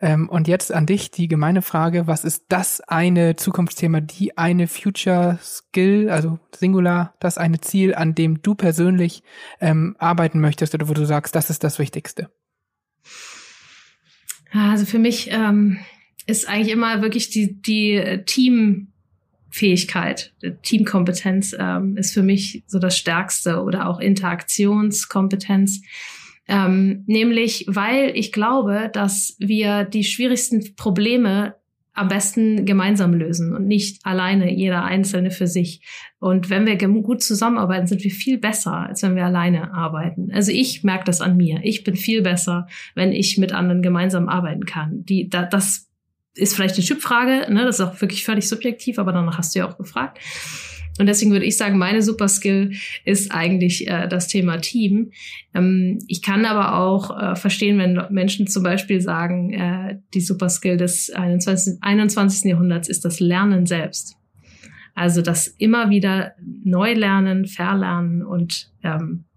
[0.00, 4.68] Ähm, und jetzt an dich die gemeine Frage, was ist das eine Zukunftsthema, die eine
[4.68, 9.24] Future Skill, also Singular, das eine Ziel, an dem du persönlich
[9.60, 12.30] ähm, arbeiten möchtest oder wo du sagst, das ist das Wichtigste?
[14.52, 15.78] Also für mich ähm,
[16.26, 18.22] ist eigentlich immer wirklich die, die
[19.50, 20.32] Teamfähigkeit,
[20.62, 25.82] Teamkompetenz ähm, ist für mich so das Stärkste oder auch Interaktionskompetenz.
[26.46, 31.54] Ähm, nämlich, weil ich glaube, dass wir die schwierigsten Probleme
[31.92, 35.82] am besten gemeinsam lösen und nicht alleine jeder Einzelne für sich.
[36.20, 40.30] Und wenn wir gut zusammenarbeiten, sind wir viel besser, als wenn wir alleine arbeiten.
[40.32, 41.58] Also ich merke das an mir.
[41.64, 45.04] Ich bin viel besser, wenn ich mit anderen gemeinsam arbeiten kann.
[45.06, 45.87] Die, da, das
[46.38, 47.64] ist vielleicht eine Typfrage, ne?
[47.64, 50.18] das ist auch wirklich völlig subjektiv, aber danach hast du ja auch gefragt.
[50.98, 52.72] Und deswegen würde ich sagen, meine Superskill
[53.04, 55.12] ist eigentlich äh, das Thema Team.
[55.54, 60.76] Ähm, ich kann aber auch äh, verstehen, wenn Menschen zum Beispiel sagen, äh, die Superskill
[60.76, 61.78] des 21.
[61.80, 62.50] 21.
[62.50, 64.16] Jahrhunderts ist das Lernen selbst.
[64.94, 66.32] Also das immer wieder
[66.64, 69.27] neu lernen, verlernen und ähm,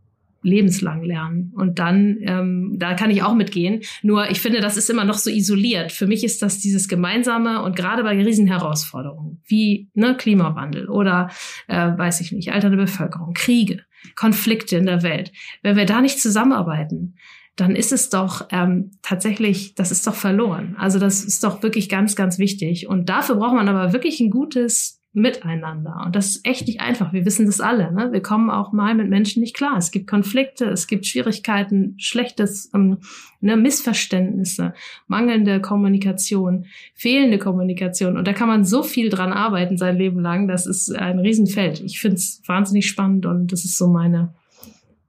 [0.44, 1.52] lebenslang lernen.
[1.56, 3.82] Und dann, ähm, da kann ich auch mitgehen.
[4.02, 5.92] Nur ich finde, das ist immer noch so isoliert.
[5.92, 11.30] Für mich ist das dieses Gemeinsame und gerade bei Riesenherausforderungen wie ne, Klimawandel oder,
[11.68, 13.84] äh, weiß ich nicht, alternde Bevölkerung, Kriege,
[14.16, 15.32] Konflikte in der Welt.
[15.62, 17.16] Wenn wir da nicht zusammenarbeiten,
[17.56, 20.76] dann ist es doch ähm, tatsächlich, das ist doch verloren.
[20.80, 22.88] Also das ist doch wirklich ganz, ganz wichtig.
[22.88, 26.01] Und dafür braucht man aber wirklich ein gutes miteinander.
[26.05, 27.12] Und das ist echt nicht einfach.
[27.12, 27.91] Wir wissen das alle.
[27.91, 28.14] Ne?
[28.14, 29.78] Wir kommen auch mal mit Menschen nicht klar.
[29.78, 32.99] Es gibt Konflikte, es gibt Schwierigkeiten, schlechtes, ähm,
[33.41, 34.74] ne, Missverständnisse,
[35.07, 38.16] mangelnde Kommunikation, fehlende Kommunikation.
[38.18, 40.47] Und da kann man so viel dran arbeiten sein Leben lang.
[40.47, 41.82] Das ist ein Riesenfeld.
[41.82, 44.34] Ich finde es wahnsinnig spannend und das ist so meine,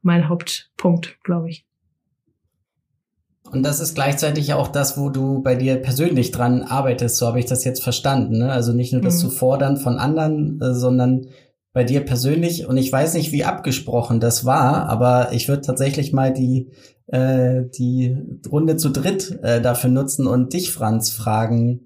[0.02, 1.64] mein Hauptpunkt, glaube ich.
[3.52, 7.38] Und das ist gleichzeitig auch das, wo du bei dir persönlich dran arbeitest, so habe
[7.38, 8.38] ich das jetzt verstanden.
[8.38, 8.50] Ne?
[8.50, 9.18] Also nicht nur das mhm.
[9.20, 11.26] zu fordern von anderen, äh, sondern
[11.74, 12.66] bei dir persönlich.
[12.66, 16.70] Und ich weiß nicht, wie abgesprochen das war, aber ich würde tatsächlich mal die,
[17.08, 18.16] äh, die
[18.50, 21.82] Runde zu dritt äh, dafür nutzen und dich, Franz, fragen,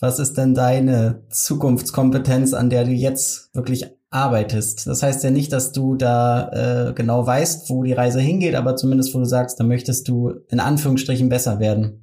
[0.00, 4.86] was ist denn deine Zukunftskompetenz, an der du jetzt wirklich arbeitest.
[4.86, 8.76] Das heißt ja nicht, dass du da äh, genau weißt, wo die Reise hingeht, aber
[8.76, 12.02] zumindest wo du sagst, da möchtest du in Anführungsstrichen besser werden.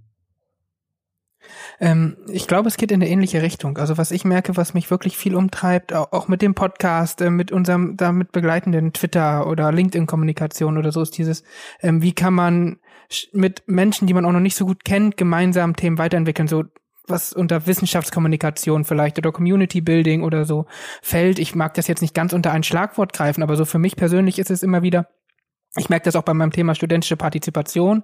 [1.80, 3.78] Ähm, ich glaube, es geht in eine ähnliche Richtung.
[3.78, 7.52] Also was ich merke, was mich wirklich viel umtreibt, auch mit dem Podcast, äh, mit
[7.52, 11.44] unserem damit begleitenden Twitter oder LinkedIn-Kommunikation oder so, ist dieses,
[11.82, 12.80] ähm, wie kann man
[13.34, 16.48] mit Menschen, die man auch noch nicht so gut kennt, gemeinsam Themen weiterentwickeln.
[16.48, 16.66] So
[17.10, 20.66] was unter Wissenschaftskommunikation vielleicht oder Community Building oder so
[21.02, 21.40] fällt.
[21.40, 24.40] Ich mag das jetzt nicht ganz unter ein Schlagwort greifen, aber so für mich persönlich
[24.40, 25.08] ist es immer wieder,
[25.78, 28.04] ich merke das auch bei meinem Thema studentische Partizipation.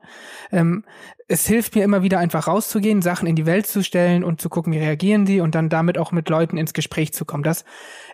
[0.51, 0.86] Ähm,
[1.28, 4.49] es hilft mir immer wieder einfach rauszugehen, Sachen in die Welt zu stellen und zu
[4.49, 7.43] gucken, wie reagieren die und dann damit auch mit Leuten ins Gespräch zu kommen.
[7.43, 7.66] Das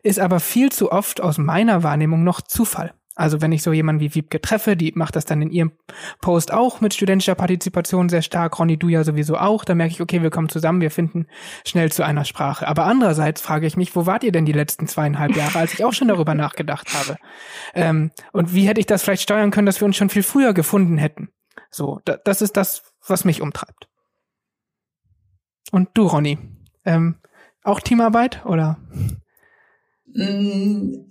[0.04, 2.94] ist aber viel zu oft aus meiner Wahrnehmung noch Zufall.
[3.16, 5.74] Also wenn ich so jemanden wie Wiebke treffe, die macht das dann in ihrem
[6.22, 10.02] Post auch mit studentischer Partizipation sehr stark, Ronny, du ja sowieso auch, da merke ich,
[10.02, 11.28] okay, wir kommen zusammen, wir finden
[11.66, 12.68] schnell zu einer Sprache.
[12.68, 15.84] Aber andererseits frage ich mich, wo wart ihr denn die letzten zweieinhalb Jahre, als ich
[15.84, 17.18] auch schon darüber nachgedacht habe?
[17.74, 20.54] Ähm, und wie hätte ich das vielleicht steuern können, dass wir uns schon viel früher
[20.54, 21.30] gefunden hätten?
[21.70, 23.90] So, da, das ist das, was mich umtreibt.
[25.72, 26.38] Und du, Ronny,
[26.86, 27.16] ähm,
[27.64, 28.78] auch Teamarbeit oder?
[30.14, 31.06] Mm,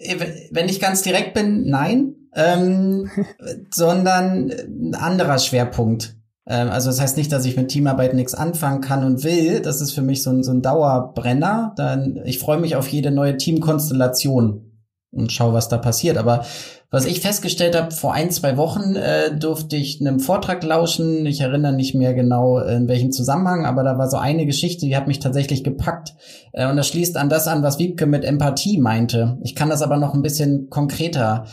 [0.51, 3.11] wenn ich ganz direkt bin, nein, ähm,
[3.71, 6.17] sondern ein anderer Schwerpunkt.
[6.47, 9.61] Ähm, also das heißt nicht, dass ich mit Teamarbeit nichts anfangen kann und will.
[9.61, 11.73] Das ist für mich so ein, so ein Dauerbrenner.
[11.77, 14.70] Dann, ich freue mich auf jede neue Teamkonstellation
[15.13, 16.17] und schau, was da passiert.
[16.17, 16.45] Aber
[16.91, 21.27] was ich festgestellt habe, vor ein, zwei Wochen äh, durfte ich einem Vortrag lauschen.
[21.27, 24.97] Ich erinnere nicht mehr genau, in welchem Zusammenhang, aber da war so eine Geschichte, die
[24.97, 26.15] hat mich tatsächlich gepackt.
[26.53, 29.39] Äh, und das schließt an das an, was Wiebke mit Empathie meinte.
[29.43, 31.45] Ich kann das aber noch ein bisschen konkreter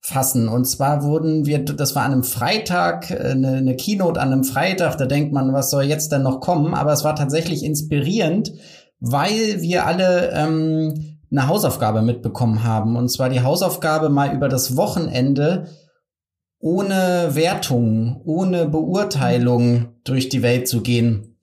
[0.00, 0.48] fassen.
[0.48, 4.44] Und zwar wurden wir, das war an einem Freitag, eine, äh, eine Keynote an einem
[4.44, 6.74] Freitag, da denkt man, was soll jetzt denn noch kommen?
[6.74, 8.52] Aber es war tatsächlich inspirierend,
[8.98, 12.96] weil wir alle ähm, eine Hausaufgabe mitbekommen haben.
[12.96, 15.66] Und zwar die Hausaufgabe mal über das Wochenende
[16.60, 21.36] ohne Wertung, ohne Beurteilung durch die Welt zu gehen.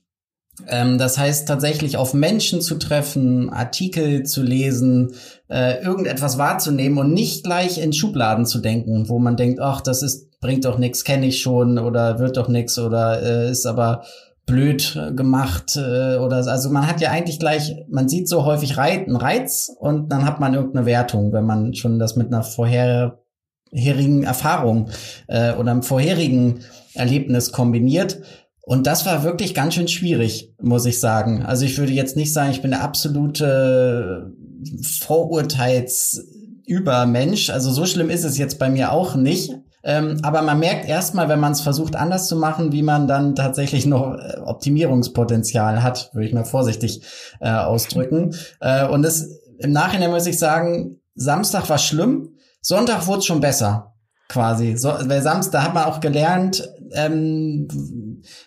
[0.68, 5.14] Ähm, das heißt tatsächlich auf Menschen zu treffen, Artikel zu lesen,
[5.50, 10.04] äh, irgendetwas wahrzunehmen und nicht gleich in Schubladen zu denken, wo man denkt, ach, das
[10.04, 14.04] ist bringt doch nichts, kenne ich schon oder wird doch nichts oder äh, ist aber
[14.50, 16.50] blöd äh, gemacht äh, oder so.
[16.50, 20.26] also man hat ja eigentlich gleich, man sieht so häufig Reiz, einen Reiz und dann
[20.26, 24.90] hat man irgendeine Wertung, wenn man schon das mit einer vorherigen Erfahrung
[25.28, 26.62] äh, oder einem vorherigen
[26.94, 28.22] Erlebnis kombiniert.
[28.62, 31.44] Und das war wirklich ganz schön schwierig, muss ich sagen.
[31.44, 34.34] Also ich würde jetzt nicht sagen, ich bin der absolute
[35.00, 37.50] Vorurteilsübermensch.
[37.50, 39.54] Also so schlimm ist es jetzt bei mir auch nicht.
[39.84, 43.36] Ähm, aber man merkt erstmal, wenn man es versucht anders zu machen, wie man dann
[43.36, 47.02] tatsächlich noch äh, Optimierungspotenzial hat, würde ich mal vorsichtig
[47.40, 48.36] äh, ausdrücken.
[48.60, 53.40] Äh, und es, im Nachhinein muss ich sagen, Samstag war schlimm, Sonntag wurde es schon
[53.40, 53.94] besser,
[54.28, 54.76] quasi.
[54.78, 57.68] So, weil Samstag hat man auch gelernt, ähm,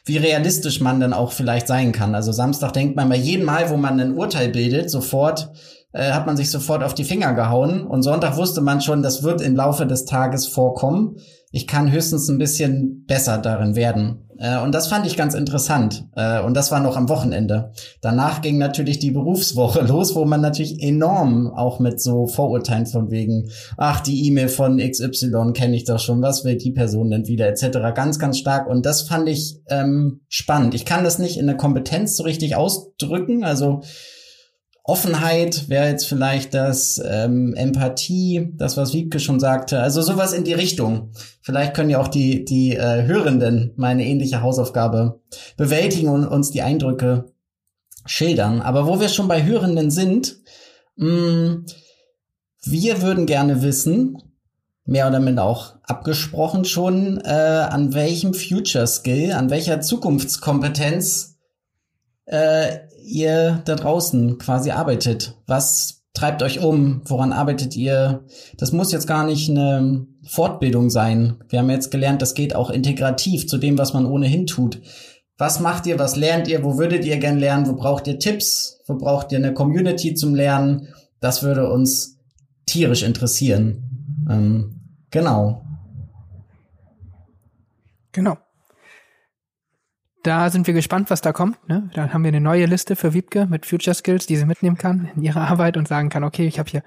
[0.04, 2.14] wie realistisch man dann auch vielleicht sein kann.
[2.14, 5.50] Also Samstag denkt man bei jedem Mal, wo man ein Urteil bildet, sofort
[5.92, 7.86] äh, hat man sich sofort auf die Finger gehauen.
[7.86, 11.16] Und Sonntag wusste man schon, das wird im Laufe des Tages vorkommen.
[11.50, 14.28] Ich kann höchstens ein bisschen besser darin werden.
[14.38, 16.08] Äh, und das fand ich ganz interessant.
[16.16, 17.72] Äh, und das war noch am Wochenende.
[18.00, 23.10] Danach ging natürlich die Berufswoche los, wo man natürlich enorm auch mit so Vorurteilen von
[23.10, 27.28] wegen, ach, die E-Mail von XY kenne ich doch schon, was will die Person denn
[27.28, 27.94] wieder, etc.
[27.94, 28.66] Ganz, ganz stark.
[28.66, 30.74] Und das fand ich ähm, spannend.
[30.74, 33.44] Ich kann das nicht in der Kompetenz so richtig ausdrücken.
[33.44, 33.82] Also
[34.84, 39.80] Offenheit wäre jetzt vielleicht das ähm, Empathie, das was Wiebke schon sagte.
[39.80, 41.12] Also sowas in die Richtung.
[41.40, 45.20] Vielleicht können ja auch die die äh, Hörenden meine ähnliche Hausaufgabe
[45.56, 47.26] bewältigen und uns die Eindrücke
[48.06, 48.60] schildern.
[48.60, 50.38] Aber wo wir schon bei Hörenden sind,
[50.96, 51.66] mh, mm,
[52.64, 54.18] wir würden gerne wissen,
[54.84, 61.38] mehr oder minder auch abgesprochen schon, äh, an welchem Future Skill, an welcher Zukunftskompetenz
[62.26, 62.78] äh,
[63.12, 65.36] ihr da draußen quasi arbeitet.
[65.46, 67.02] Was treibt euch um?
[67.04, 68.24] Woran arbeitet ihr?
[68.56, 71.36] Das muss jetzt gar nicht eine Fortbildung sein.
[71.48, 74.80] Wir haben jetzt gelernt, das geht auch integrativ zu dem, was man ohnehin tut.
[75.38, 75.98] Was macht ihr?
[75.98, 76.62] Was lernt ihr?
[76.62, 77.66] Wo würdet ihr gern lernen?
[77.66, 78.80] Wo braucht ihr Tipps?
[78.86, 80.88] Wo braucht ihr eine Community zum Lernen?
[81.20, 82.18] Das würde uns
[82.66, 84.26] tierisch interessieren.
[84.30, 85.64] Ähm, genau.
[88.12, 88.36] Genau.
[90.22, 91.56] Da sind wir gespannt, was da kommt.
[91.68, 91.90] Ne?
[91.94, 95.10] Dann haben wir eine neue Liste für Wiebke mit Future Skills, die sie mitnehmen kann
[95.16, 96.82] in ihrer Arbeit und sagen kann, okay, ich habe hier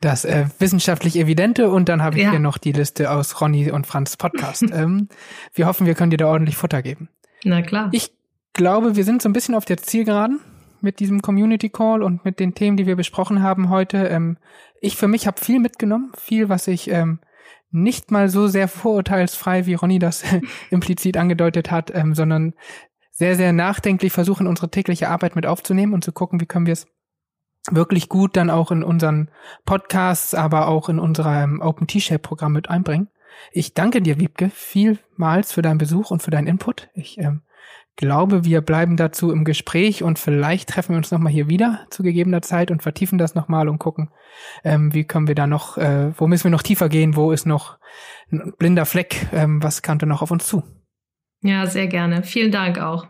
[0.00, 2.30] das äh, wissenschaftlich Evidente und dann habe ich ja.
[2.30, 4.64] hier noch die Liste aus Ronny und Franz Podcast.
[4.72, 5.08] ähm,
[5.54, 7.08] wir hoffen, wir können dir da ordentlich Futter geben.
[7.44, 7.90] Na klar.
[7.92, 8.10] Ich
[8.54, 10.40] glaube, wir sind so ein bisschen auf der Zielgeraden
[10.80, 14.08] mit diesem Community Call und mit den Themen, die wir besprochen haben heute.
[14.08, 14.36] Ähm,
[14.80, 17.20] ich für mich habe viel mitgenommen, viel, was ich ähm,
[17.70, 20.24] nicht mal so sehr vorurteilsfrei, wie Ronny das
[20.70, 22.54] implizit angedeutet hat, ähm, sondern
[23.10, 26.72] sehr, sehr nachdenklich versuchen, unsere tägliche Arbeit mit aufzunehmen und zu gucken, wie können wir
[26.72, 26.86] es
[27.70, 29.30] wirklich gut dann auch in unseren
[29.66, 33.08] Podcasts, aber auch in unserem Open T-Shape-Programm mit einbringen.
[33.52, 36.88] Ich danke dir, Wiebke, vielmals für deinen Besuch und für deinen Input.
[36.94, 37.42] Ich ähm,
[37.96, 42.02] glaube, wir bleiben dazu im Gespräch und vielleicht treffen wir uns nochmal hier wieder zu
[42.02, 44.10] gegebener Zeit und vertiefen das nochmal und gucken,
[44.64, 47.46] ähm, wie können wir da noch, äh, wo müssen wir noch tiefer gehen, wo ist
[47.46, 47.78] noch
[48.32, 50.62] ein blinder Fleck, ähm, was kannte noch auf uns zu.
[51.42, 52.22] Ja, sehr gerne.
[52.22, 53.06] Vielen Dank auch.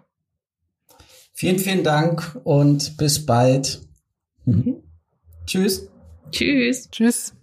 [1.33, 3.81] Vielen, vielen Dank und bis bald.
[4.45, 4.83] Mhm.
[5.47, 5.91] Tschüss.
[6.31, 6.91] Tschüss.
[6.91, 7.35] Tschüss.